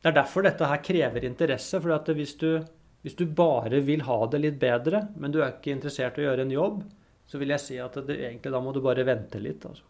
[0.00, 1.80] det er derfor dette her krever interesse.
[1.82, 2.62] For at hvis du,
[3.04, 6.30] hvis du bare vil ha det litt bedre, men du er ikke interessert i å
[6.30, 6.80] gjøre en jobb,
[7.30, 9.66] så vil jeg si at det, egentlig da må du bare vente litt.
[9.68, 9.84] Altså.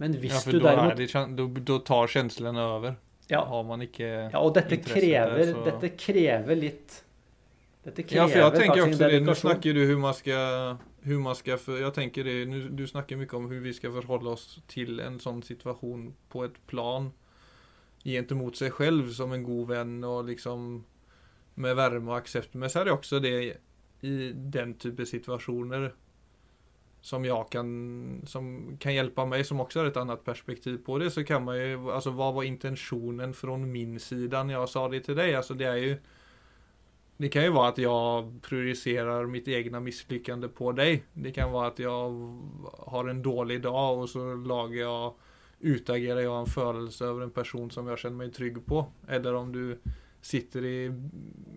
[0.00, 2.94] Men hvis Ja, for du derimot er da, da tar kjenslene over.
[3.28, 7.02] ja, Har man ikke ja, og dette krever, så- dette krever litt
[7.84, 9.22] Dette krever Ja, for jeg tenker faktisk en også det.
[9.24, 12.84] Nå snakker du hur man skal, hur man skal for, jeg tenker det, nu, du
[12.86, 17.10] snakker mye om hvordan vi skal forholde oss til en sånn situasjon på et plan
[18.04, 20.84] gentemot seg selv som en god venn og liksom
[21.60, 22.54] med varme og aksept.
[22.54, 23.34] Men så er det også det
[24.04, 25.90] i den type situasjoner
[27.00, 27.68] som jag kan,
[28.28, 31.56] som kan hjelpe meg, som også har et annet perspektiv på det, så kan man
[31.56, 35.34] ju, alltså vad var intentionen från min sida när jag sa det til deg?
[35.34, 35.96] Alltså det er ju
[37.20, 41.04] det kan ju vara att jag projicerar mitt egna misslyckande på dig.
[41.12, 42.10] Det kan vara att jag
[42.78, 45.14] har en dålig dag och så lagar jag
[45.58, 48.86] utagerar jag en følelse över en person som jag känner mig trygg på.
[49.08, 49.80] Eller om du
[50.20, 50.92] sitter i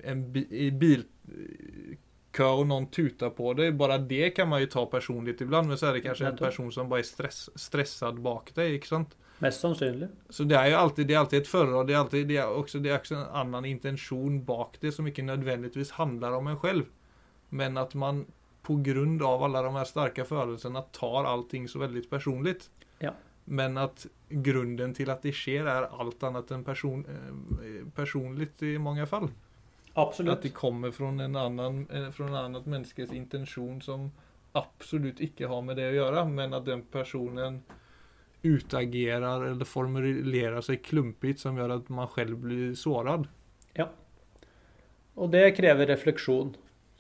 [0.04, 3.72] en bi i bilkö och någon tutar på dig.
[3.72, 5.68] Bara det kan man ju ta personligt ibland.
[5.68, 8.76] Men så är det kanske en person som bara är stress, stressad bak dig.
[8.76, 9.18] Ikke sant?
[9.40, 10.10] Mest sannsynlig.
[10.30, 11.88] Så det er jo alltid, det er alltid et forhold.
[11.88, 12.38] Det alltid, det,
[12.84, 16.86] det er også en annen intensjon bak det, som ikke nødvendigvis handler om en selv.
[17.50, 18.26] Men at man
[18.64, 22.56] av alle de her sterke følelsene tar allting så veldig personlig.
[23.04, 23.12] Ja.
[23.46, 28.78] Men at grunnen til at det skjer, er alt annet enn person, eh, personlig i
[28.78, 29.30] mange fall.
[29.96, 34.12] At det kommer fra en annen, eh, fra en annet menneskes intensjon som
[34.54, 37.64] absolutt ikke har med det å gjøre, men at den personen
[38.44, 43.30] utagerer eller formulerer seg klumpigt som gjør at man selv blir såret.
[45.20, 46.54] Og det krever refleksjon.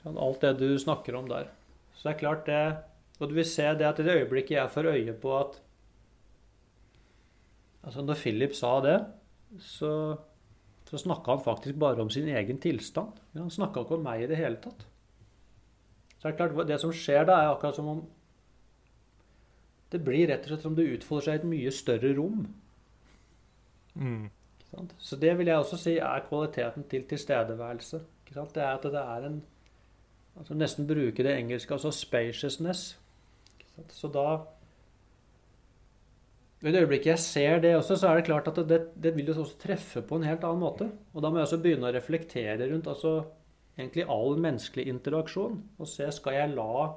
[0.05, 1.49] Alt det du snakker om der.
[1.95, 2.63] Så det er klart det
[3.21, 5.59] Og du vil se det at i det øyeblikket jeg får øye på at
[7.83, 9.05] Altså Når Philip sa det,
[9.59, 10.15] så,
[10.87, 13.11] så snakka han faktisk bare om sin egen tilstand.
[13.35, 14.85] Han snakka ikke om meg i det hele tatt.
[16.15, 17.99] Så det er klart, det som skjer da, er akkurat som om
[19.93, 22.47] Det blir rett og slett som det utfolder seg i et mye større rom.
[23.93, 24.31] Mm.
[24.97, 28.01] Så det vil jeg også si er kvaliteten til tilstedeværelse.
[28.33, 29.43] Det er at det er en
[30.33, 32.95] altså Nesten bruke det engelske, altså spaciousness.
[33.59, 33.93] Ikke sant?
[33.93, 34.25] Så da
[36.63, 39.27] I det øyeblikket jeg ser det også, så er det klart at det, det vil
[39.27, 40.89] jo også treffe på en helt annen måte.
[41.13, 43.17] Og da må jeg også begynne å reflektere rundt altså
[43.77, 45.59] egentlig all menneskelig interaksjon.
[45.77, 46.93] Og se skal jeg la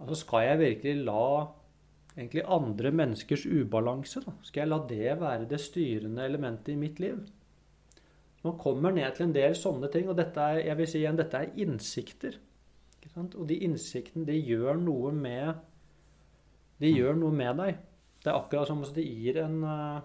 [0.00, 1.24] Altså skal jeg virkelig la
[2.16, 4.22] egentlig andre menneskers ubalanse.
[4.24, 4.32] Da.
[4.42, 7.20] Skal jeg la det være det styrende elementet i mitt liv?
[8.44, 11.18] Man kommer ned til en del sånne ting, og dette er, jeg vil si igjen,
[11.20, 12.38] dette er innsikter.
[13.20, 15.66] Og de innsiktene, de gjør noe med
[16.80, 17.80] De gjør noe med deg.
[18.24, 20.00] Det er akkurat som om det gir en uh...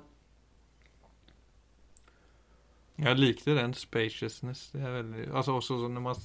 [2.99, 4.69] Jeg likte den spaciousness.
[4.73, 6.19] Det er veldig, altså også sånn når man,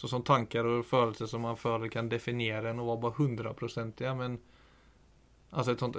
[0.00, 4.04] så som tanker og følelser som man føler kan definere en og være bare 100%
[4.16, 4.38] men
[5.50, 5.98] altså et sånt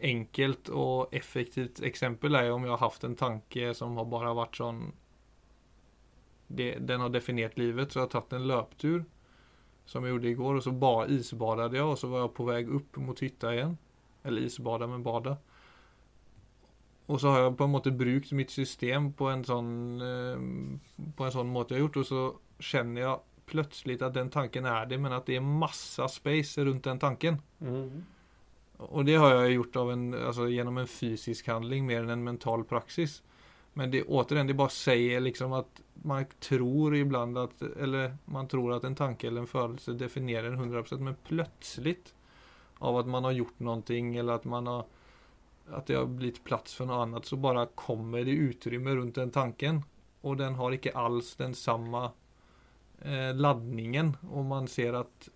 [0.00, 4.60] enkelt og effektivt eksempel er om jeg har hatt en tanke som har bare vært
[4.60, 4.84] sånn
[6.50, 9.04] det, Den har definert livet, så jeg har tatt en løptur
[9.86, 12.46] som jeg gjorde i går, og så bare isbadet jeg, og så var jeg på
[12.46, 13.76] vei opp mot hytta igjen.
[14.26, 15.36] Eller isbada, men bada.
[17.10, 19.70] Og så har jeg på en måte brukt mitt system på en sånn
[21.16, 22.22] På en sånn måte jeg har gjort, og så
[22.62, 26.86] kjenner jeg plutselig at den tanken er det, men at det er masse space rundt
[26.86, 27.40] den tanken.
[27.60, 28.04] Mm.
[28.88, 32.28] Og det har jeg gjort av en, altså, gjennom en fysisk handling mer enn en
[32.30, 33.20] mental praksis.
[33.76, 38.72] Men det, återigen, det bare sier liksom at man tror ibland at Eller man tror
[38.74, 41.98] at en tanke eller en følelse definerer en 100% men plutselig
[42.80, 44.86] av at man har gjort noe, eller at man har
[45.70, 49.30] at det har blitt plass for noe annet, så bare kommer det utrymme rundt den
[49.30, 49.82] tanken.
[50.26, 52.10] Og den har ikke alls den samme
[53.04, 54.14] eh, ladningen.
[54.30, 55.30] Og man ser at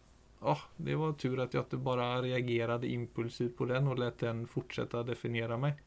[0.44, 4.44] oh, det var tur at jeg ikke bare reagerte impulsivt på den og lot den
[4.50, 5.80] fortsette å definere meg.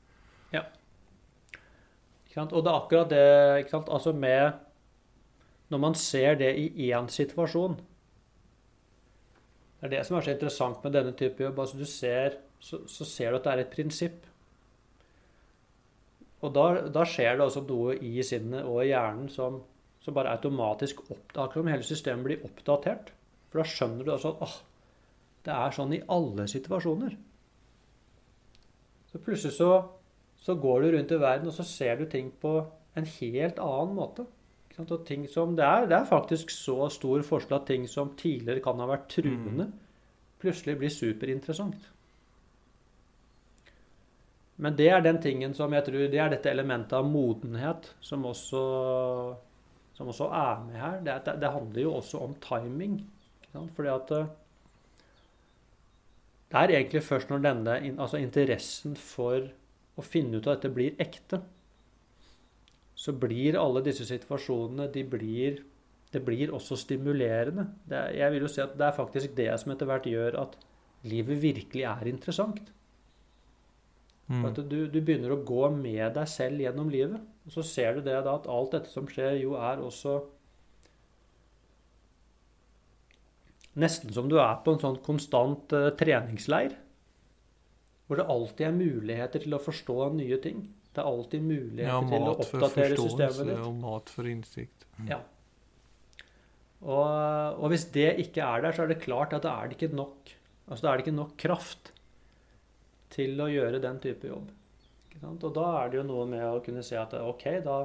[2.37, 2.53] Sant?
[2.53, 3.27] Og det er akkurat det
[3.63, 3.91] ikke sant?
[3.93, 4.63] Altså med
[5.73, 7.75] Når man ser det i én situasjon
[9.79, 11.59] Det er det som er så interessant med denne type jobb.
[11.59, 14.23] Altså du ser, så, så ser du at det er et prinsipp.
[16.41, 19.59] Og da, da skjer det også noe i sinnet og i hjernen som,
[20.07, 23.11] som bare automatisk opp, Akkurat som hele systemet blir oppdatert.
[23.51, 24.55] For da skjønner du også at åh,
[25.47, 27.13] det er sånn i alle situasjoner.
[29.11, 29.71] Så plutselig så
[30.37, 32.59] så går du rundt i verden og så ser du ting på
[32.97, 34.27] en helt annen måte.
[34.77, 38.61] Og ting som, det, er, det er faktisk så stor forskjell at ting som tidligere
[38.61, 39.71] kan ha vært truende,
[40.37, 41.87] plutselig blir superinteressant.
[44.61, 48.25] Men det er den tingen som jeg tror Det er dette elementet av modenhet som
[48.25, 48.61] også,
[49.97, 50.99] som også er med her.
[51.05, 52.99] Det, det, det handler jo også om timing.
[53.75, 54.27] Fordi at eh,
[56.47, 59.49] Det er egentlig først når denne altså interessen for
[59.97, 61.41] å finne ut av dette blir ekte,
[62.97, 65.63] så blir alle disse situasjonene de blir,
[66.13, 67.67] Det blir også stimulerende.
[67.89, 70.53] Er, jeg vil jo si at det er faktisk det som etter hvert gjør at
[71.03, 72.61] livet virkelig er interessant.
[74.27, 74.45] Mm.
[74.45, 77.19] At du, du, begynner å gå med deg selv gjennom livet.
[77.47, 80.19] Og så ser du det da at alt dette som skjer, jo er også
[83.77, 86.71] Nesten som du er på en sånn konstant uh, treningsleir.
[88.09, 90.63] Hvor det alltid er muligheter til å forstå nye ting.
[90.89, 93.59] Det er alltid muligheter ja, til å oppdatere systemet ditt.
[93.67, 94.87] Og mat for innsikt.
[94.97, 95.11] Mm.
[95.11, 95.19] Ja.
[96.81, 99.77] Og, og, hvis det ikke er der, så er det klart at da er det
[99.77, 100.33] ikke nok
[100.67, 101.91] altså da er det ikke nok kraft
[103.13, 104.49] til å gjøre den type jobb.
[105.23, 107.77] Og da er det jo noe med å kunne se at OK, da,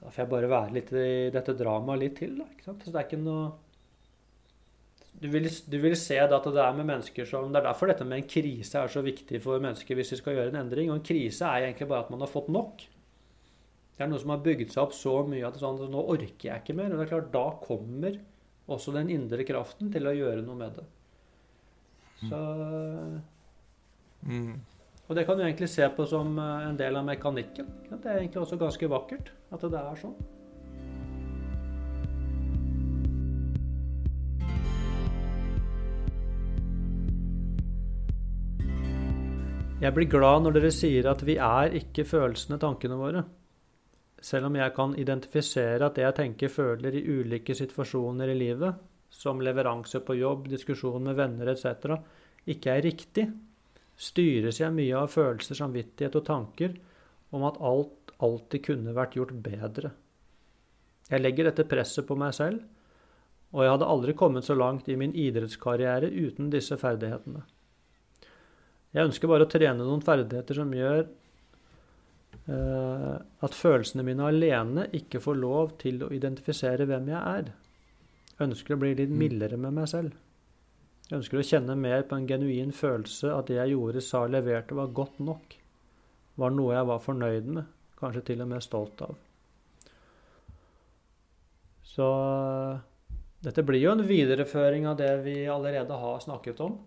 [0.00, 2.40] da får jeg bare være litt i dette dramaet litt til.
[2.40, 3.52] Da, så det er ikke noe
[5.14, 8.04] du vil, du vil, se at det er med mennesker som Det er derfor dette
[8.04, 10.90] med en krise er så viktig for mennesker hvis de skal gjøre en endring.
[10.90, 12.82] Og en krise er egentlig bare at man har fått nok.
[13.94, 16.64] Det er noe som har bygd seg opp så mye at sånn, nå orker jeg
[16.64, 16.90] ikke mer.
[16.90, 18.18] Og det er klart, da kommer
[18.74, 20.86] også den indre kraften til å gjøre noe med det.
[22.24, 22.40] Så
[24.26, 24.54] mm.
[25.04, 27.68] Og det kan du egentlig se på som en del av mekanikken.
[27.90, 30.16] Det er egentlig også ganske vakkert at det er sånn.
[39.84, 43.20] Jeg blir glad når dere sier at vi er ikke følelsene, tankene våre.
[44.24, 48.78] Selv om jeg kan identifisere at det jeg tenker, føler i ulike situasjoner i livet,
[49.12, 51.98] som leveranse på jobb, diskusjon med venner etc.,
[52.48, 53.26] ikke er riktig,
[54.00, 56.74] styres jeg mye av følelser, samvittighet og tanker
[57.34, 59.90] om at alt alltid kunne vært gjort bedre.
[61.10, 62.62] Jeg legger dette presset på meg selv,
[63.54, 67.44] og jeg hadde aldri kommet så langt i min idrettskarriere uten disse ferdighetene.
[68.94, 71.04] Jeg ønsker bare å trene noen ferdigheter som gjør
[72.46, 77.50] uh, at følelsene mine alene ikke får lov til å identifisere hvem jeg er.
[78.34, 79.18] Jeg ønsker å bli litt mm.
[79.18, 80.14] mildere med meg selv.
[81.04, 84.76] Jeg ønsker å kjenne mer på en genuin følelse at det jeg gjorde, sa, leverte,
[84.76, 85.56] var godt nok.
[86.40, 87.68] Var noe jeg var fornøyd med,
[88.00, 89.18] kanskje til og med stolt av.
[91.94, 92.08] Så
[93.44, 96.78] dette blir jo en videreføring av det vi allerede har snakket om.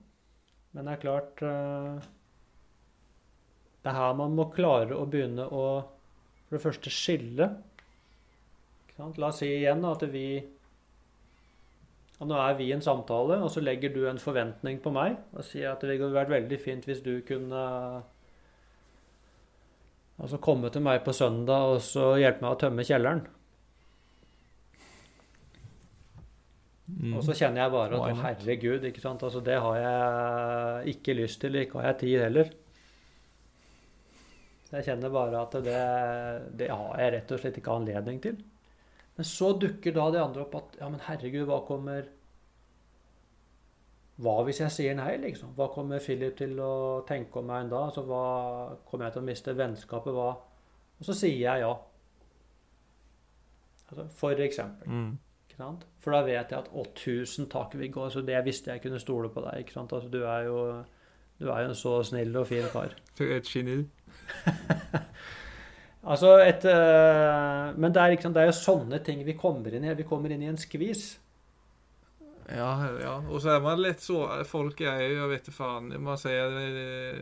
[0.73, 2.07] Men det er klart eh,
[3.83, 5.67] Det er her man må klare å begynne å
[6.47, 7.47] for det første skille.
[8.97, 10.39] La oss si igjen at vi
[12.17, 15.19] og Nå er vi i en samtale, og så legger du en forventning på meg
[15.37, 17.63] og sier at det ville vært veldig fint hvis du kunne
[20.17, 23.21] altså komme til meg på søndag og så hjelpe meg å tømme kjelleren.
[26.87, 27.17] Mm.
[27.19, 29.23] Og så kjenner jeg bare at herregud, ikke sant?
[29.27, 31.59] Altså, det har jeg ikke lyst til.
[31.59, 32.53] Ikke har jeg tid heller.
[34.67, 35.81] Så jeg kjenner bare at det,
[36.59, 38.39] det har jeg rett og slett ikke anledning til.
[39.17, 42.13] Men så dukker da de andre opp at ja, men herregud, hva kommer
[44.21, 45.51] Hva hvis jeg sier nei, liksom?
[45.57, 47.89] Hva kommer Philip til å tenke om meg en dag?
[47.89, 50.15] Altså, hva kommer jeg til å miste vennskapet?
[50.15, 50.31] Hva?
[50.97, 51.73] Og så sier jeg ja.
[53.87, 54.89] Altså, for eksempel.
[54.89, 55.15] Mm.
[55.57, 58.03] For da vet jeg at 'Å, tusen takk, Viggo'.
[58.05, 59.59] Altså, det visste jeg kunne stole på deg.
[59.59, 59.93] ikke sant?
[59.93, 60.57] Altså, du er jo
[61.39, 62.93] du er jo en så snill og fin kar.
[63.17, 63.77] Du er et geni.
[66.07, 69.85] altså et uh, Men det er, liksom, det er, jo sånne ting vi kommer inn
[69.85, 69.97] i.
[69.97, 71.03] Vi kommer inn i en skvis.
[72.47, 73.15] Ja, ja.
[73.27, 75.91] Og så er man litt så Folk er jo Jeg vet ikke faen.
[75.99, 76.47] Man sier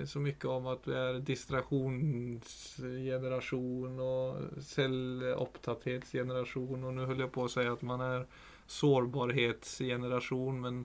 [0.05, 4.21] så mye om at vi er distraksjonsgenerasjon og
[4.73, 6.83] selvopptatthetsgenerasjon.
[6.83, 8.27] Og nå holder jeg på å si at man er
[8.75, 10.55] sårbarhetsgenerasjon.
[10.61, 10.75] Men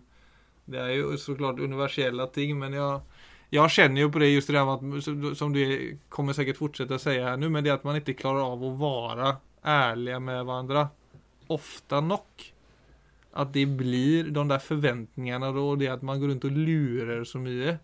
[0.70, 2.58] det er jo så klart universelle ting.
[2.60, 3.00] Men jeg,
[3.50, 4.84] jeg kjenner jo på det just det at,
[5.38, 5.60] som du
[6.12, 8.72] kommer sikkert fortsette å si her nå, men det at man ikke klarer av å
[8.78, 9.34] være
[9.66, 10.86] ærlige med hverandre
[11.50, 12.46] ofte nok
[13.40, 17.42] at det blir de der forventningene og det at man går rundt og lurer så
[17.42, 17.78] mye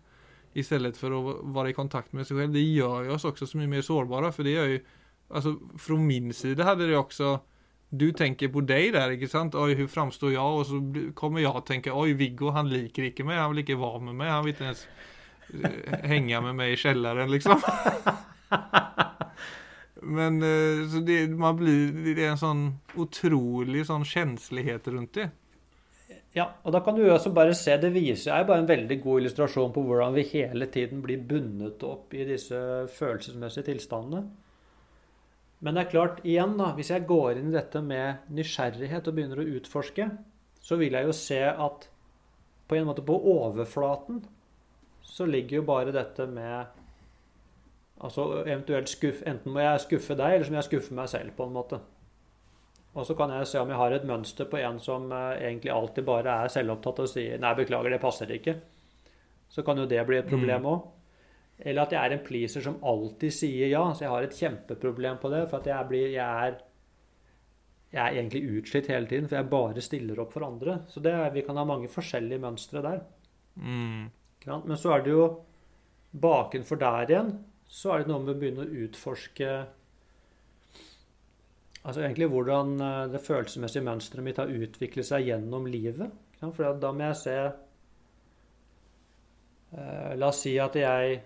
[0.57, 1.21] i stedet for å
[1.53, 4.31] være i kontakt med seg selv, det gjør oss også så mye mer sårbare.
[4.33, 4.79] For det gjør jo
[5.27, 5.51] altså
[5.83, 7.33] Fra min side hadde det også
[7.91, 9.55] Du tenker på deg der, ikke sant?
[9.55, 10.39] Oi, hvordan framstår jeg?
[10.39, 10.79] Og så
[11.15, 13.39] kommer jeg og tenker Oi, Viggo, han liker ikke meg.
[13.39, 14.31] Han vil ikke være med meg.
[14.31, 14.81] Han vil ikke ens
[15.53, 17.61] eh, henge med meg i kjelleren, liksom.
[20.17, 22.63] Men eh, så det, man blir, det er en sånn
[22.99, 25.29] utrolig sånn kjenslighet rundt det.
[26.37, 29.23] Ja, og da kan du også bare se, Det viser er bare en veldig god
[29.23, 32.59] illustrasjon på hvordan vi hele tiden blir bundet opp i disse
[32.93, 34.27] følelsesmessige tilstandene.
[35.65, 39.15] Men det er klart, igjen da, hvis jeg går inn i dette med nysgjerrighet og
[39.17, 40.05] begynner å utforske,
[40.61, 41.87] så vil jeg jo se at
[42.67, 44.21] på en måte på overflaten
[45.07, 46.83] så ligger jo bare dette med
[47.97, 51.31] Altså eventuelt skuff, Enten må jeg skuffe deg, eller så må jeg skuffe meg selv,
[51.33, 51.79] på en måte.
[52.93, 55.71] Og så kan jeg se om jeg har et mønster på en som eh, egentlig
[55.73, 58.59] alltid bare er selvopptatt og sier 'nei, beklager, det passer ikke'.
[59.49, 60.85] Så kan jo det bli et problem òg.
[61.59, 63.83] Eller at jeg er en pleaser som alltid sier ja.
[63.93, 65.49] Så jeg har et kjempeproblem på det.
[65.49, 66.57] For at jeg, blir, jeg, er,
[67.93, 70.81] jeg er egentlig utslitt hele tiden, for jeg bare stiller opp for andre.
[70.91, 73.01] Så det, vi kan ha mange forskjellige mønstre der.
[73.55, 74.09] Mm.
[74.45, 75.25] Men så er det jo
[76.17, 77.31] bakenfor der igjen
[77.67, 79.49] så er det noe med å begynne å utforske
[81.87, 86.11] Altså egentlig hvordan eh, det følelsesmessige mønsteret mitt har utviklet seg gjennom livet.
[86.41, 87.35] For da må jeg se
[89.71, 91.21] eh, La oss si at jeg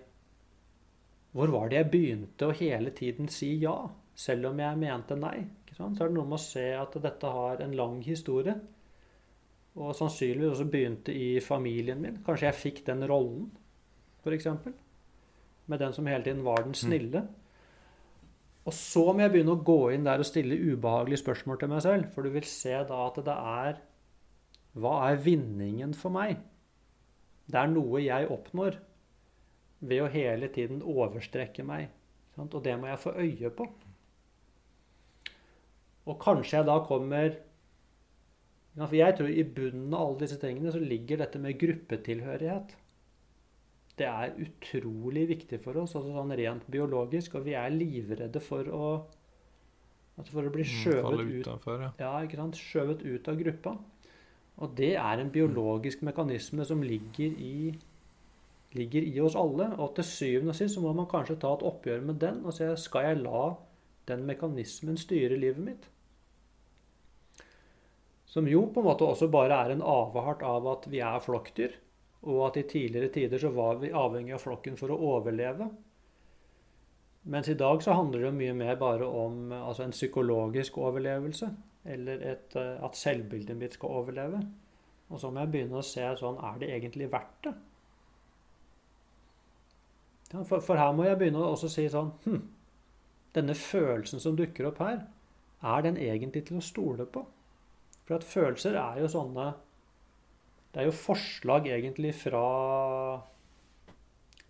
[1.34, 3.74] Hvor var det jeg begynte å hele tiden si ja,
[4.14, 5.38] selv om jeg mente nei?
[5.72, 8.54] Så er det noe med å se at dette har en lang historie.
[9.80, 12.18] Og sannsynligvis også begynte i familien min.
[12.26, 13.46] Kanskje jeg fikk den rollen,
[14.24, 14.48] f.eks.
[15.66, 17.24] Med den som hele tiden var den snille.
[18.68, 21.82] Og så må jeg begynne å gå inn der og stille ubehagelige spørsmål til meg
[21.86, 22.10] selv.
[22.14, 23.80] For du vil se da at det er
[24.78, 26.38] Hva er vinningen for meg?
[27.48, 28.78] Det er noe jeg oppnår
[29.82, 31.90] ved å hele tiden overstrekke meg.
[32.36, 32.54] Sant?
[32.54, 33.66] Og det må jeg få øye på.
[36.06, 37.34] Og kanskje jeg da kommer
[38.76, 42.76] ja, For jeg tror i bunnen av alle disse tingene så ligger dette med gruppetilhørighet.
[43.98, 48.70] Det er utrolig viktig for oss, altså sånn rent biologisk, og vi er livredde for
[48.72, 48.86] å
[50.16, 51.90] altså for å bli skjøvet Falle ut, utenfor, ja.
[52.00, 52.60] ja, ikke sant?
[52.60, 53.76] skjøvet ut av gruppa.
[54.62, 57.72] Og det er en biologisk mekanisme som ligger i,
[58.76, 59.70] ligger i oss alle.
[59.80, 62.56] Og til syvende og sist så må man kanskje ta et oppgjør med den og
[62.56, 63.46] se skal jeg la
[64.08, 65.88] den mekanismen styre livet mitt.
[68.32, 71.74] Som jo på en måte også bare er en avart av at vi er flokkdyr.
[72.22, 75.66] Og at i tidligere tider så var vi avhengig av flokken for å overleve.
[77.34, 81.50] Mens i dag så handler det mye mer bare om altså en psykologisk overlevelse.
[81.84, 84.40] Eller et, eh, at selvbildet mitt skal overleve.
[85.10, 87.52] Og så må jeg begynne å se sånn Er det egentlig verdt det?
[90.32, 92.40] For, for her må jeg begynne å også si sånn hm,
[93.36, 95.02] Denne følelsen som dukker opp her,
[95.60, 97.26] er den egentlig til å stole på?
[98.12, 99.54] For at følelser er jo sånne
[100.72, 102.42] Det er jo forslag egentlig fra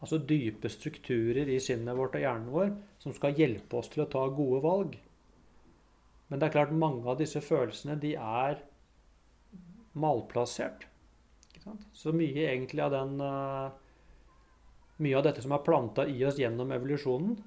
[0.02, 2.72] altså dype strukturer i sinnet vårt og hjernen vår
[3.04, 4.96] som skal hjelpe oss til å ta gode valg.
[6.26, 8.58] Men det er klart mange av disse følelsene de er
[9.94, 10.88] malplassert.
[11.94, 13.78] Så mye egentlig av den eh,
[15.02, 17.38] Mye av dette som er planta i oss gjennom evolusjonen,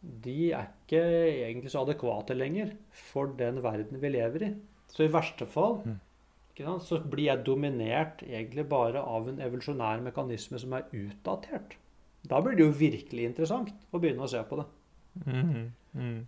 [0.00, 1.00] de er ikke
[1.46, 2.74] egentlig så adekvate lenger
[3.12, 4.50] for den verden vi lever i.
[4.92, 5.80] Så i verste fall
[6.52, 11.78] ikke sant, så blir jeg dominert egentlig bare av en evolusjonær mekanisme som er utdatert.
[12.28, 14.66] Da blir det jo virkelig interessant å begynne å se på det.
[15.24, 15.72] Mhm.
[15.96, 16.26] Mm.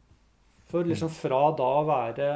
[0.68, 2.30] For liksom fra da å være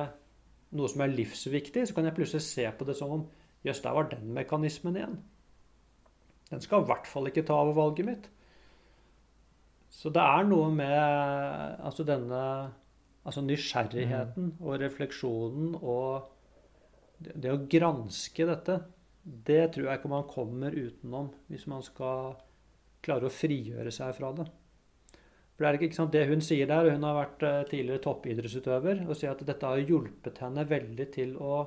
[0.76, 3.26] noe som er livsviktig, så kan jeg plutselig se på det som om
[3.64, 5.16] Jøss, der var den mekanismen igjen.
[6.50, 8.28] Den skal i hvert fall ikke ta over valget mitt.
[9.90, 12.42] Så det er noe med altså denne
[13.28, 16.30] altså nysgjerrigheten og refleksjonen og
[17.18, 18.78] det, å granske dette,
[19.22, 22.38] det tror jeg ikke man kommer utenom hvis man skal
[23.04, 24.48] klare å frigjøre seg fra det.
[25.58, 28.02] For det er ikke, ikke sant, det hun sier der, hun har vært eh, tidligere
[28.04, 31.64] toppidrettsutøver, og sier at dette har hjulpet henne veldig til å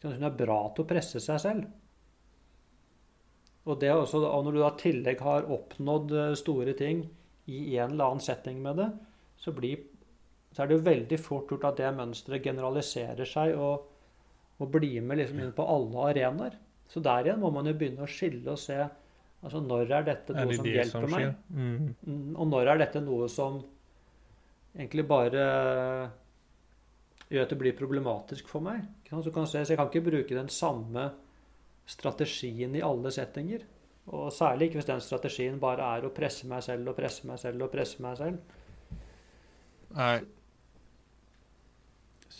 [0.00, 1.70] sant, Hun er bra til å presse seg selv.
[3.64, 7.06] Og, det også, og når du da i tillegg har oppnådd eh, store ting
[7.48, 8.90] i en eller annen setting med det,
[9.40, 9.88] så, blir,
[10.50, 13.84] så er det jo veldig fort gjort at det mønsteret generaliserer seg og,
[14.58, 16.56] og blir med liksom inn på alle arenaer.
[16.90, 18.78] Så der igjen må man jo begynne å skille og se
[19.40, 21.28] altså når er dette Er noe det som det hjelper som meg.
[21.54, 21.92] Mm.
[22.02, 23.60] Mm, og når er dette noe som
[24.76, 25.44] egentlig bare
[27.30, 28.82] gjør at det blir problematisk for meg.
[29.06, 31.12] Så, kan jeg, se- så jeg kan ikke bruke den samme
[31.90, 33.62] strategien i alle settinger.
[34.10, 37.38] Og særlig ikke hvis den strategien bare er å presse meg selv og presse meg
[37.38, 38.38] selv og presse meg selv.
[39.94, 40.20] Nej.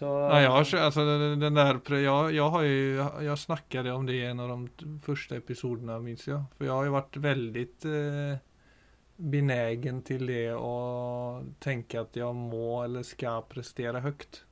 [0.01, 4.12] Så Ja, jag, alltså, den den där, jag, jag har ju, jag snackade om det
[4.12, 4.68] i en av de
[5.03, 6.44] første episoderna minns jag.
[6.59, 8.36] För jag har ju varit väldigt eh,
[9.16, 14.44] benägen till det och tänka att jag må eller ska prestera högt.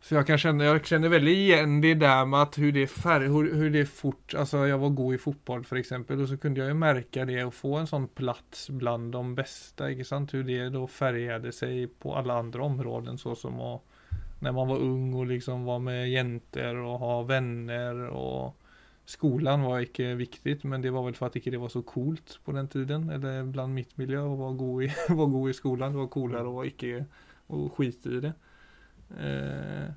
[0.00, 3.28] Så jag kan känna, jag känner väldigt igen det där med att hur det färg,
[3.28, 6.60] hur, hur det fort, alltså jag var god i fotboll för exempel och så kunde
[6.60, 10.34] jag ju märka det och få en sån plats bland de bästa, inte sant?
[10.34, 13.82] Hur det då färgade sig på alla andra områden så som att
[14.40, 18.56] när man var ung och liksom var med jenter och ha vänner och
[19.04, 22.38] skolan var ikke viktig, men det var vel for at ikke det var så coolt
[22.44, 23.08] på den tiden.
[23.10, 25.92] Eller blant mitt miljø å være god i, skolen.
[25.92, 27.04] Det var coolere å ikke
[27.50, 28.32] å skite i det.
[29.18, 29.88] Eh,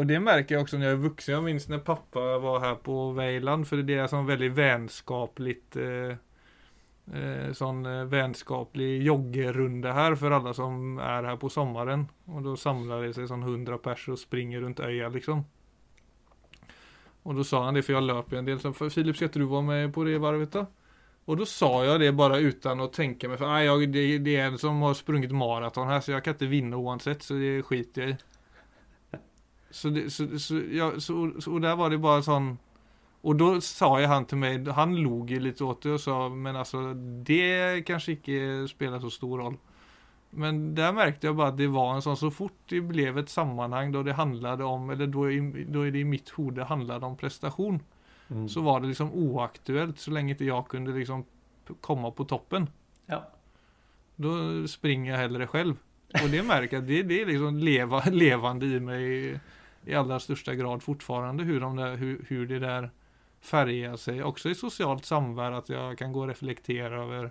[0.00, 1.34] og det merker jeg også når jeg er voksen.
[1.34, 6.16] Jeg minns når pappa var her på Veiland, for det er sånn veldig vennskapelig eh,
[7.14, 12.08] eh, sånn eh, vennskapelig joggerunde her for alle som er her på sommeren.
[12.30, 15.44] Og da samler det seg sånn 100 pers og springer rundt øya, liksom.
[17.28, 18.60] Og da sa han det, for jeg løp en del.
[18.62, 20.66] Så, Filip, skal du være med på det varvet, da?
[21.30, 24.48] Og da sa jeg det bare uten å tenke meg for jeg, det, det, er
[24.48, 28.06] en som har sprunget maraton her, så jeg kan ikke vinne uansett, så det skiter
[28.06, 29.20] jeg i.
[29.70, 31.14] Så, det, så, så, ja, så,
[31.46, 32.56] og der var det bare sånn
[33.20, 36.56] Og da sa jeg han til meg Han lo litt åt det og sa men
[36.56, 38.38] altså, det kanskje ikke
[38.70, 39.60] spiller så stor rolle.
[40.30, 43.32] Men der merket jeg bare at det var en sånn Så fort det ble et
[43.32, 45.24] sammenheng da det handlet om Eller da,
[45.74, 47.80] da det i mitt hode handlet om prestasjon,
[48.28, 48.46] mm.
[48.48, 51.26] så var det liksom uaktuelt så lenge ikke jeg kunne liksom
[51.82, 52.68] komme på toppen.
[53.10, 53.24] Ja.
[54.18, 54.30] Da
[54.70, 55.76] springer jeg heller selv.
[56.18, 59.04] Og det merker jeg det, det er liksom leva, levende i meg
[59.86, 62.90] i, aller største grad fortfarande hur, de der, hur, hur det der
[63.40, 64.22] färgar seg.
[64.24, 65.52] Også i socialt samvär.
[65.58, 67.30] at jeg kan gå og reflektere over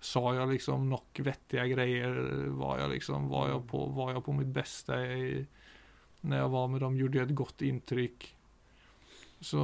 [0.00, 2.14] Sa jeg liksom nok vettige grejer?
[2.52, 5.00] Var jeg liksom, var jeg på, var jag på mitt bästa?
[5.00, 5.46] i,
[6.20, 6.96] når jeg var med dem?
[6.96, 8.26] Gjorde jeg et godt intryck.
[9.40, 9.62] Så,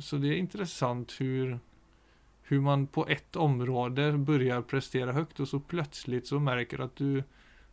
[0.00, 1.58] så det er intressant hur,
[2.50, 7.22] hur man på ett område börjar prestera högt och så plötsligt så märker att du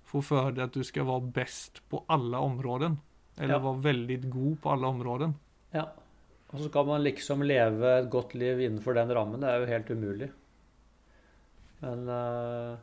[0.04, 3.00] får för dig att du ska vara bäst på alla områden.
[3.36, 3.60] Eller ja.
[3.60, 5.36] vara väldigt god på alle områden.
[5.72, 5.94] Ja.
[6.48, 9.42] Og så skal man liksom leve et godt liv innenfor den rammen.
[9.44, 10.30] Det er jo helt umulig.
[11.82, 12.78] Men, uh,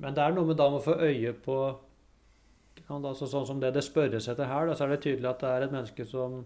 [0.00, 1.58] men det er noe med da å få øye på
[2.84, 5.50] altså Sånn som det det spørres etter her, da, så er det tydelig at det
[5.50, 6.42] er et menneske som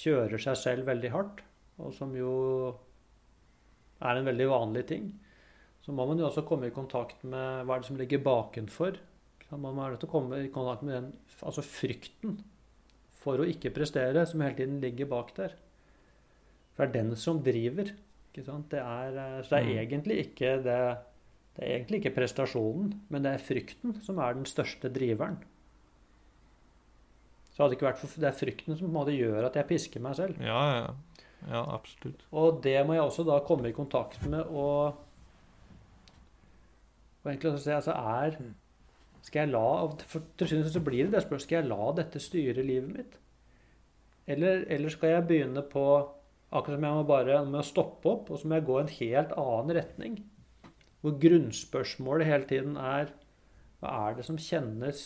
[0.00, 1.42] kjører seg selv veldig hardt.
[1.82, 2.32] Og som jo
[4.00, 5.10] er en veldig vanlig ting.
[5.84, 8.96] Så må man jo også komme i kontakt med hva er det som ligger bakenfor.
[9.52, 11.10] Man må komme i kontakt med den,
[11.44, 12.38] altså frykten
[13.24, 15.56] for å ikke prestere, som hele tiden ligger bak der.
[16.74, 17.90] For det er den som driver.
[18.34, 19.74] Det er, eh, så det er, mm.
[19.84, 20.78] egentlig ikke det,
[21.54, 25.38] det er egentlig ikke prestasjonen, men det er frykten som er den største driveren.
[27.54, 29.56] Så hadde det ikke vært for det er frykten som på en måte gjør at
[29.60, 30.40] jeg pisker meg selv.
[30.42, 31.20] Ja, ja.
[31.46, 32.24] ja, absolutt.
[32.34, 34.98] Og det må jeg også da komme i kontakt med og,
[37.22, 38.50] og egentlig si altså er mm.
[39.24, 39.68] Skal jeg la
[40.04, 43.16] for til syvende så blir det det spørsmålet skal jeg la dette styre livet mitt?
[44.28, 45.86] Eller, eller skal jeg begynne på
[46.54, 49.32] Akkurat som jeg må bare må stoppe opp, og så må jeg gå en helt
[49.42, 50.18] annen retning.
[51.02, 53.10] Hvor grunnspørsmålet hele tiden er
[53.80, 55.00] hva er det som kjennes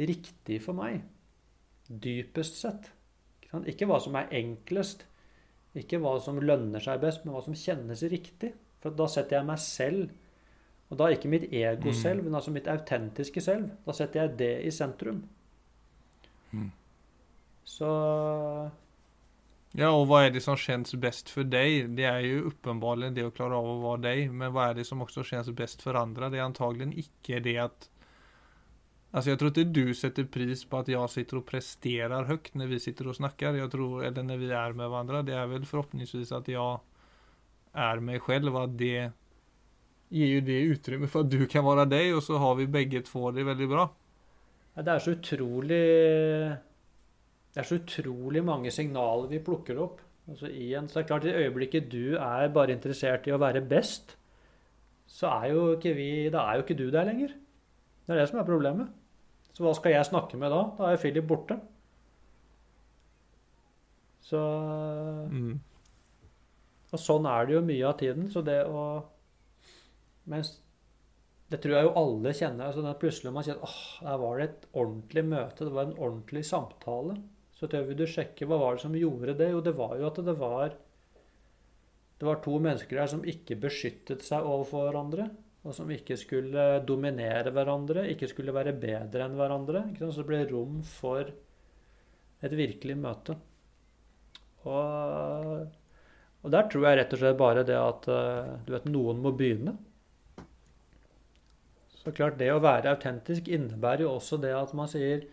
[0.00, 1.02] riktig for meg?
[1.86, 2.88] Dypest sett.
[3.70, 5.04] Ikke hva som er enklest,
[5.76, 8.54] ikke hva som lønner seg best, men hva som kjennes riktig.
[8.80, 10.16] For da setter jeg meg selv,
[10.90, 11.96] og da er ikke mitt ego mm.
[11.98, 13.70] selv, men altså mitt autentiske selv.
[13.86, 15.22] Da setter jeg det i sentrum.
[16.52, 16.70] Mm.
[17.64, 17.90] Så
[19.74, 21.88] ja, og hva er det som kjennes best for deg?
[21.98, 24.84] Det er jo åpenbart det å klare av å være deg, men hva er det
[24.86, 26.28] som også kjennes best for andre?
[26.30, 27.90] Det er antagelig ikke det at
[29.14, 32.72] Altså jeg tror ikke du setter pris på at jeg sitter og presterer høyt når
[32.72, 35.20] vi sitter og snakker, jeg tror, eller når vi er med hverandre.
[35.22, 36.80] Det er vel forhåpentligvis at jeg
[37.84, 39.12] er meg selv, at det
[40.14, 43.02] gir jo det utrymme for at du kan være deg, og så har vi begge
[43.06, 43.88] to det veldig bra.
[44.76, 45.82] Ja, det er så utrolig
[47.54, 50.00] det er så utrolig mange signaler vi plukker opp.
[50.26, 53.62] Altså en, så det er klart, I øyeblikket du er bare interessert i å være
[53.68, 54.16] best,
[55.06, 57.36] så er jo ikke vi, da er jo ikke du der lenger.
[58.04, 58.90] Det er det som er problemet.
[59.54, 60.64] Så hva skal jeg snakke med da?
[60.80, 61.60] Da er Philip borte.
[64.24, 64.40] Så
[65.30, 65.52] mm.
[66.90, 68.26] Og sånn er det jo mye av tiden.
[68.32, 68.82] Så det å
[70.30, 70.56] Mens
[71.52, 72.70] det tror jeg jo alle kjenner.
[72.70, 75.66] altså Plutselig man kjenner åh, der var det et ordentlig møte.
[75.66, 77.18] Det var en ordentlig samtale.
[77.54, 79.52] Så tør vi du sjekke hva var det som gjorde det.
[79.52, 80.74] Jo, det var jo at det var
[82.18, 85.28] det var to mennesker der som ikke beskyttet seg overfor hverandre.
[85.64, 89.86] Og som ikke skulle dominere hverandre, ikke skulle være bedre enn hverandre.
[89.96, 91.30] Så det ble rom for
[92.44, 93.36] et virkelig møte.
[94.64, 95.64] Og,
[96.42, 99.76] og, der tror jeg rett og slett bare det at du vet, noen må begynne.
[102.04, 105.24] Så klart, det å være autentisk innebærer jo også det at man sier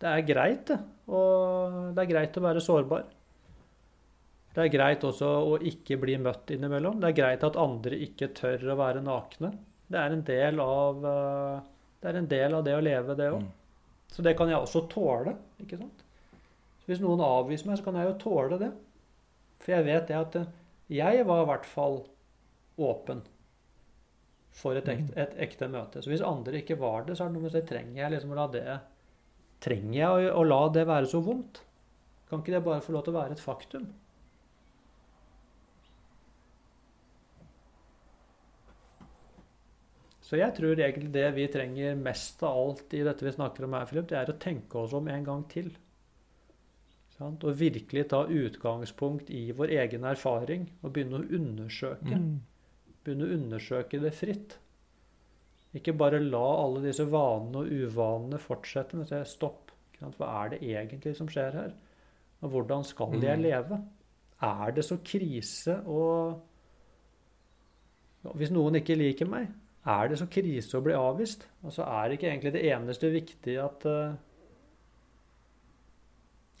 [0.00, 0.78] det er greit, det.
[1.12, 3.08] Og det er greit å være sårbar.
[4.54, 6.98] Det er greit også å ikke bli møtt innimellom.
[7.02, 9.52] Det er greit at andre ikke tør å være nakne.
[9.90, 11.68] Det er en del av eh,
[12.00, 13.44] det, en del av det å leve, det òg.
[13.44, 13.50] Mm.
[14.10, 15.36] Så det kan jeg også tåle.
[15.62, 16.06] ikke sant?
[16.88, 18.70] Hvis noen avviser meg, så kan jeg jo tåle det.
[19.60, 20.40] For jeg vet det at
[20.90, 22.00] jeg var i hvert fall
[22.80, 23.20] åpen
[24.54, 26.02] for et ekte, et ekte møte.
[26.02, 28.14] Så hvis andre ikke var det, så er det noe med å si trenger jeg
[28.16, 28.66] liksom å la det
[29.60, 31.60] Trenger jeg å, å la det være så vondt?
[32.30, 33.90] Kan ikke det bare få lov til å være et faktum?
[40.30, 43.72] Så jeg tror egentlig det vi trenger mest av alt i dette vi snakker om
[43.74, 45.72] her, Philip, det er å tenke oss om en gang til.
[47.16, 47.42] Sant?
[47.42, 52.14] Og virkelig ta utgangspunkt i vår egen erfaring og begynne å undersøke.
[52.14, 52.38] Mm.
[53.04, 54.58] Begynne å undersøke det fritt.
[55.74, 59.70] Ikke bare la alle disse vanene og uvanene fortsette, men si stopp.
[60.00, 61.72] Hva er det egentlig som skjer her?
[62.40, 63.42] Og hvordan skal jeg Mm.
[63.42, 63.80] leve?
[64.42, 66.40] Er det så krise å
[68.34, 69.48] Hvis noen ikke liker meg,
[69.86, 71.46] er det så krise å bli avvist?
[71.64, 74.14] Altså Er det ikke egentlig det eneste viktige at eh,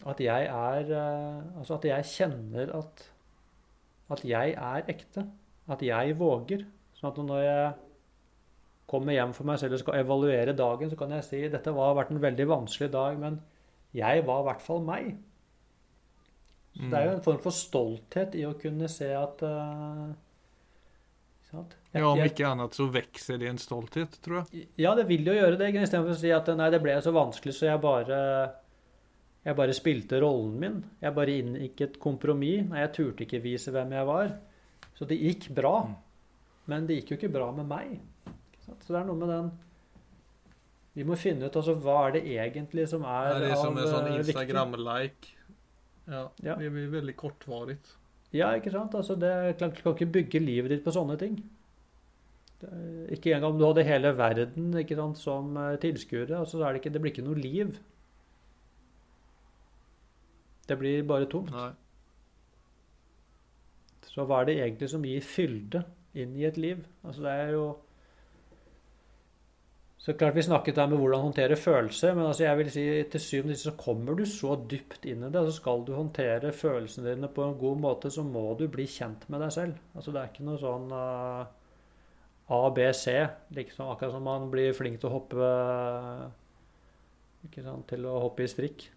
[0.06, 3.04] at jeg er eh, Altså at jeg kjenner at
[4.10, 5.22] at jeg er ekte.
[5.70, 6.66] At jeg våger.
[6.98, 7.72] Sånn at når jeg
[8.90, 11.98] kommer hjem for meg selv og skal evaluere dagen, så kan jeg si dette har
[11.98, 13.38] vært en veldig vanskelig dag, men
[13.96, 15.12] jeg var i hvert fall meg.
[16.74, 20.10] Så Det er jo en form for stolthet i å kunne se at uh,
[21.90, 24.68] Ja, om ikke annet så vokser det en stolthet, tror jeg.
[24.78, 27.56] ja, det vil jo gjøre det, istedenfor å si at nei, det ble så vanskelig,
[27.58, 28.20] så jeg bare
[29.40, 30.78] jeg bare spilte rollen min.
[31.00, 32.66] Jeg bare inngikk et kompromiss.
[32.68, 34.34] Nei, jeg turte ikke vise hvem jeg var.
[35.00, 35.74] Så det gikk bra.
[36.68, 37.94] Men det gikk jo ikke bra med meg.
[38.68, 39.46] Så det er noe med den
[40.94, 43.40] Vi må finne ut altså, hva er det egentlig som er, viktig.
[43.46, 44.18] det er som en sånn eh.
[44.20, 45.30] Instagram-like.
[46.10, 46.56] Ja, Ja.
[46.60, 47.78] det blir veldig kortvarig.
[48.34, 48.94] Ja, ikke sant?
[48.94, 51.40] Altså, det er Du kan ikke bygge livet ditt på sånne ting.
[52.60, 56.36] Det er, ikke engang om du hadde hele verden ikke sant, som eh, tilskuere.
[56.42, 57.78] Altså, er det, det blir ikke noe liv.
[60.68, 61.50] Det blir bare tomt.
[61.54, 61.70] Nei.
[64.10, 65.84] Så hva er det egentlig som gir fylde
[66.18, 66.82] inn i et liv?
[67.04, 67.68] Altså, det er jo
[70.00, 73.20] Så klart vi snakket her med hvordan håndtere følelser, men altså jeg vil si til
[73.20, 77.10] syvende så kommer du så dypt inn i det, altså så skal du håndtere følelsene
[77.10, 79.74] dine på en god måte, så må du bli kjent med deg selv.
[79.92, 81.44] Altså det er ikke noe sånn uh,
[82.48, 83.12] A, B, C,
[83.52, 85.50] liksom akkurat som man blir flink til å hoppe
[87.50, 88.88] ikke sant, til å hoppe i strikk.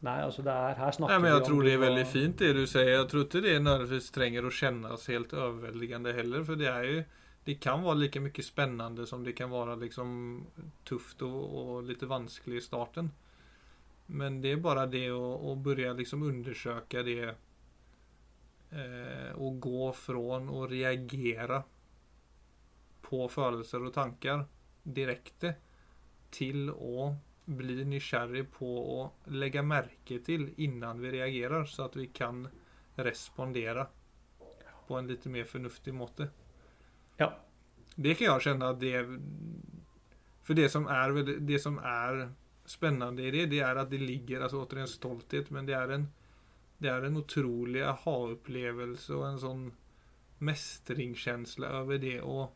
[0.00, 2.52] Nei, altså det er her snakker Nei, men Jeg tror det er veldig fint det
[2.56, 2.92] du sier.
[2.94, 6.44] Jeg tror ikke det nødvendigvis trenger å kjennes helt overveldende heller.
[6.48, 7.02] For det er jo...
[7.44, 10.10] det kan være like mye spennende som det kan være liksom
[10.88, 13.12] tufft og, og litt vanskelig i starten.
[14.10, 17.34] Men det er bare det å, å begynne liksom undersøke det
[18.72, 21.62] eh, gå fra å reagere
[23.04, 24.44] på følelser og tanker
[24.82, 25.54] direkte
[26.34, 27.10] til å
[27.44, 28.98] bli nysgjerrig på å
[29.34, 32.44] legge merke til innan vi reagerer, så at vi kan
[33.00, 33.86] respondere
[34.86, 36.30] på en litt mer fornuftig måte.
[37.18, 37.32] Ja.
[37.96, 38.94] Det kan jeg kjenne at det
[40.46, 41.12] For det som er,
[41.46, 42.30] det som er
[42.66, 46.06] spennende i det, det er at det ligger altså återigen stolthet, men det er en,
[46.78, 49.64] det er en utrolig aha-opplevelse og en sånn
[50.40, 52.48] mestringskjensle over det å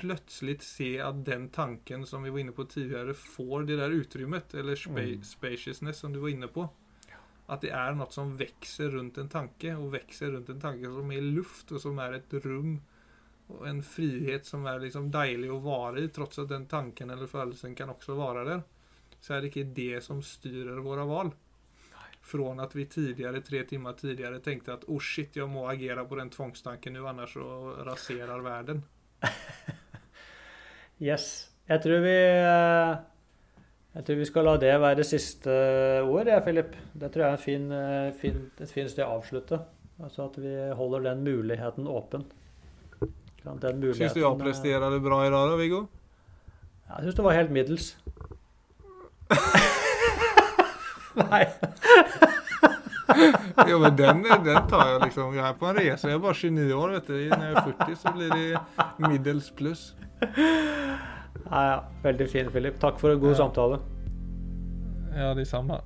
[0.00, 4.54] plötsligt se at den tanken som vi var inne på tidligere får det der utrymmet,
[4.54, 5.22] eller spa Mm.
[5.24, 6.68] spaciousness som du var inne på.
[7.48, 11.10] At det er noe som vokser rundt en tanke, og vokser rundt en tanke som
[11.12, 12.80] er luft, og som er et rom
[13.50, 17.26] og en frihet som er liksom deilig å være i, tross at den tanken eller
[17.26, 18.60] følelsen kan også være der.
[19.20, 21.32] Så er det ikke det som styrer våre valg.
[22.22, 26.18] Från at vi tidligere, tre timer tidligere tenkte at oh shit, jeg må agere på
[26.20, 28.84] den tvangstanken nå, annars så raserer verden.
[31.00, 31.48] Yes.
[31.70, 32.96] Jeg tror vi eh,
[33.94, 35.50] Jeg tror vi skal la det være siste
[36.04, 36.76] ord, jeg, Philip.
[36.92, 39.60] Det tror jeg er en fin, eh, fin, et fint sted å avslutte.
[40.00, 42.26] Altså at vi holder den muligheten åpen.
[43.00, 45.86] Den muligheten, Syns du jeg presterer det bra i dag da, Viggo?
[46.90, 47.94] Jeg syns det var helt middels.
[51.30, 51.44] Nei.
[53.68, 55.34] Jo, men den, den tar jeg liksom.
[55.34, 56.08] Jeg er på en reise.
[56.08, 57.12] Jeg er bare 29 år, vet du.
[57.12, 59.94] Når jeg er 40, så blir det middels pluss.
[61.50, 61.78] Ja, ja.
[62.02, 62.78] Veldig fin, Philip.
[62.80, 63.36] Takk for en god Ja.
[63.44, 63.78] samtale.
[65.16, 65.80] Ja, det samme.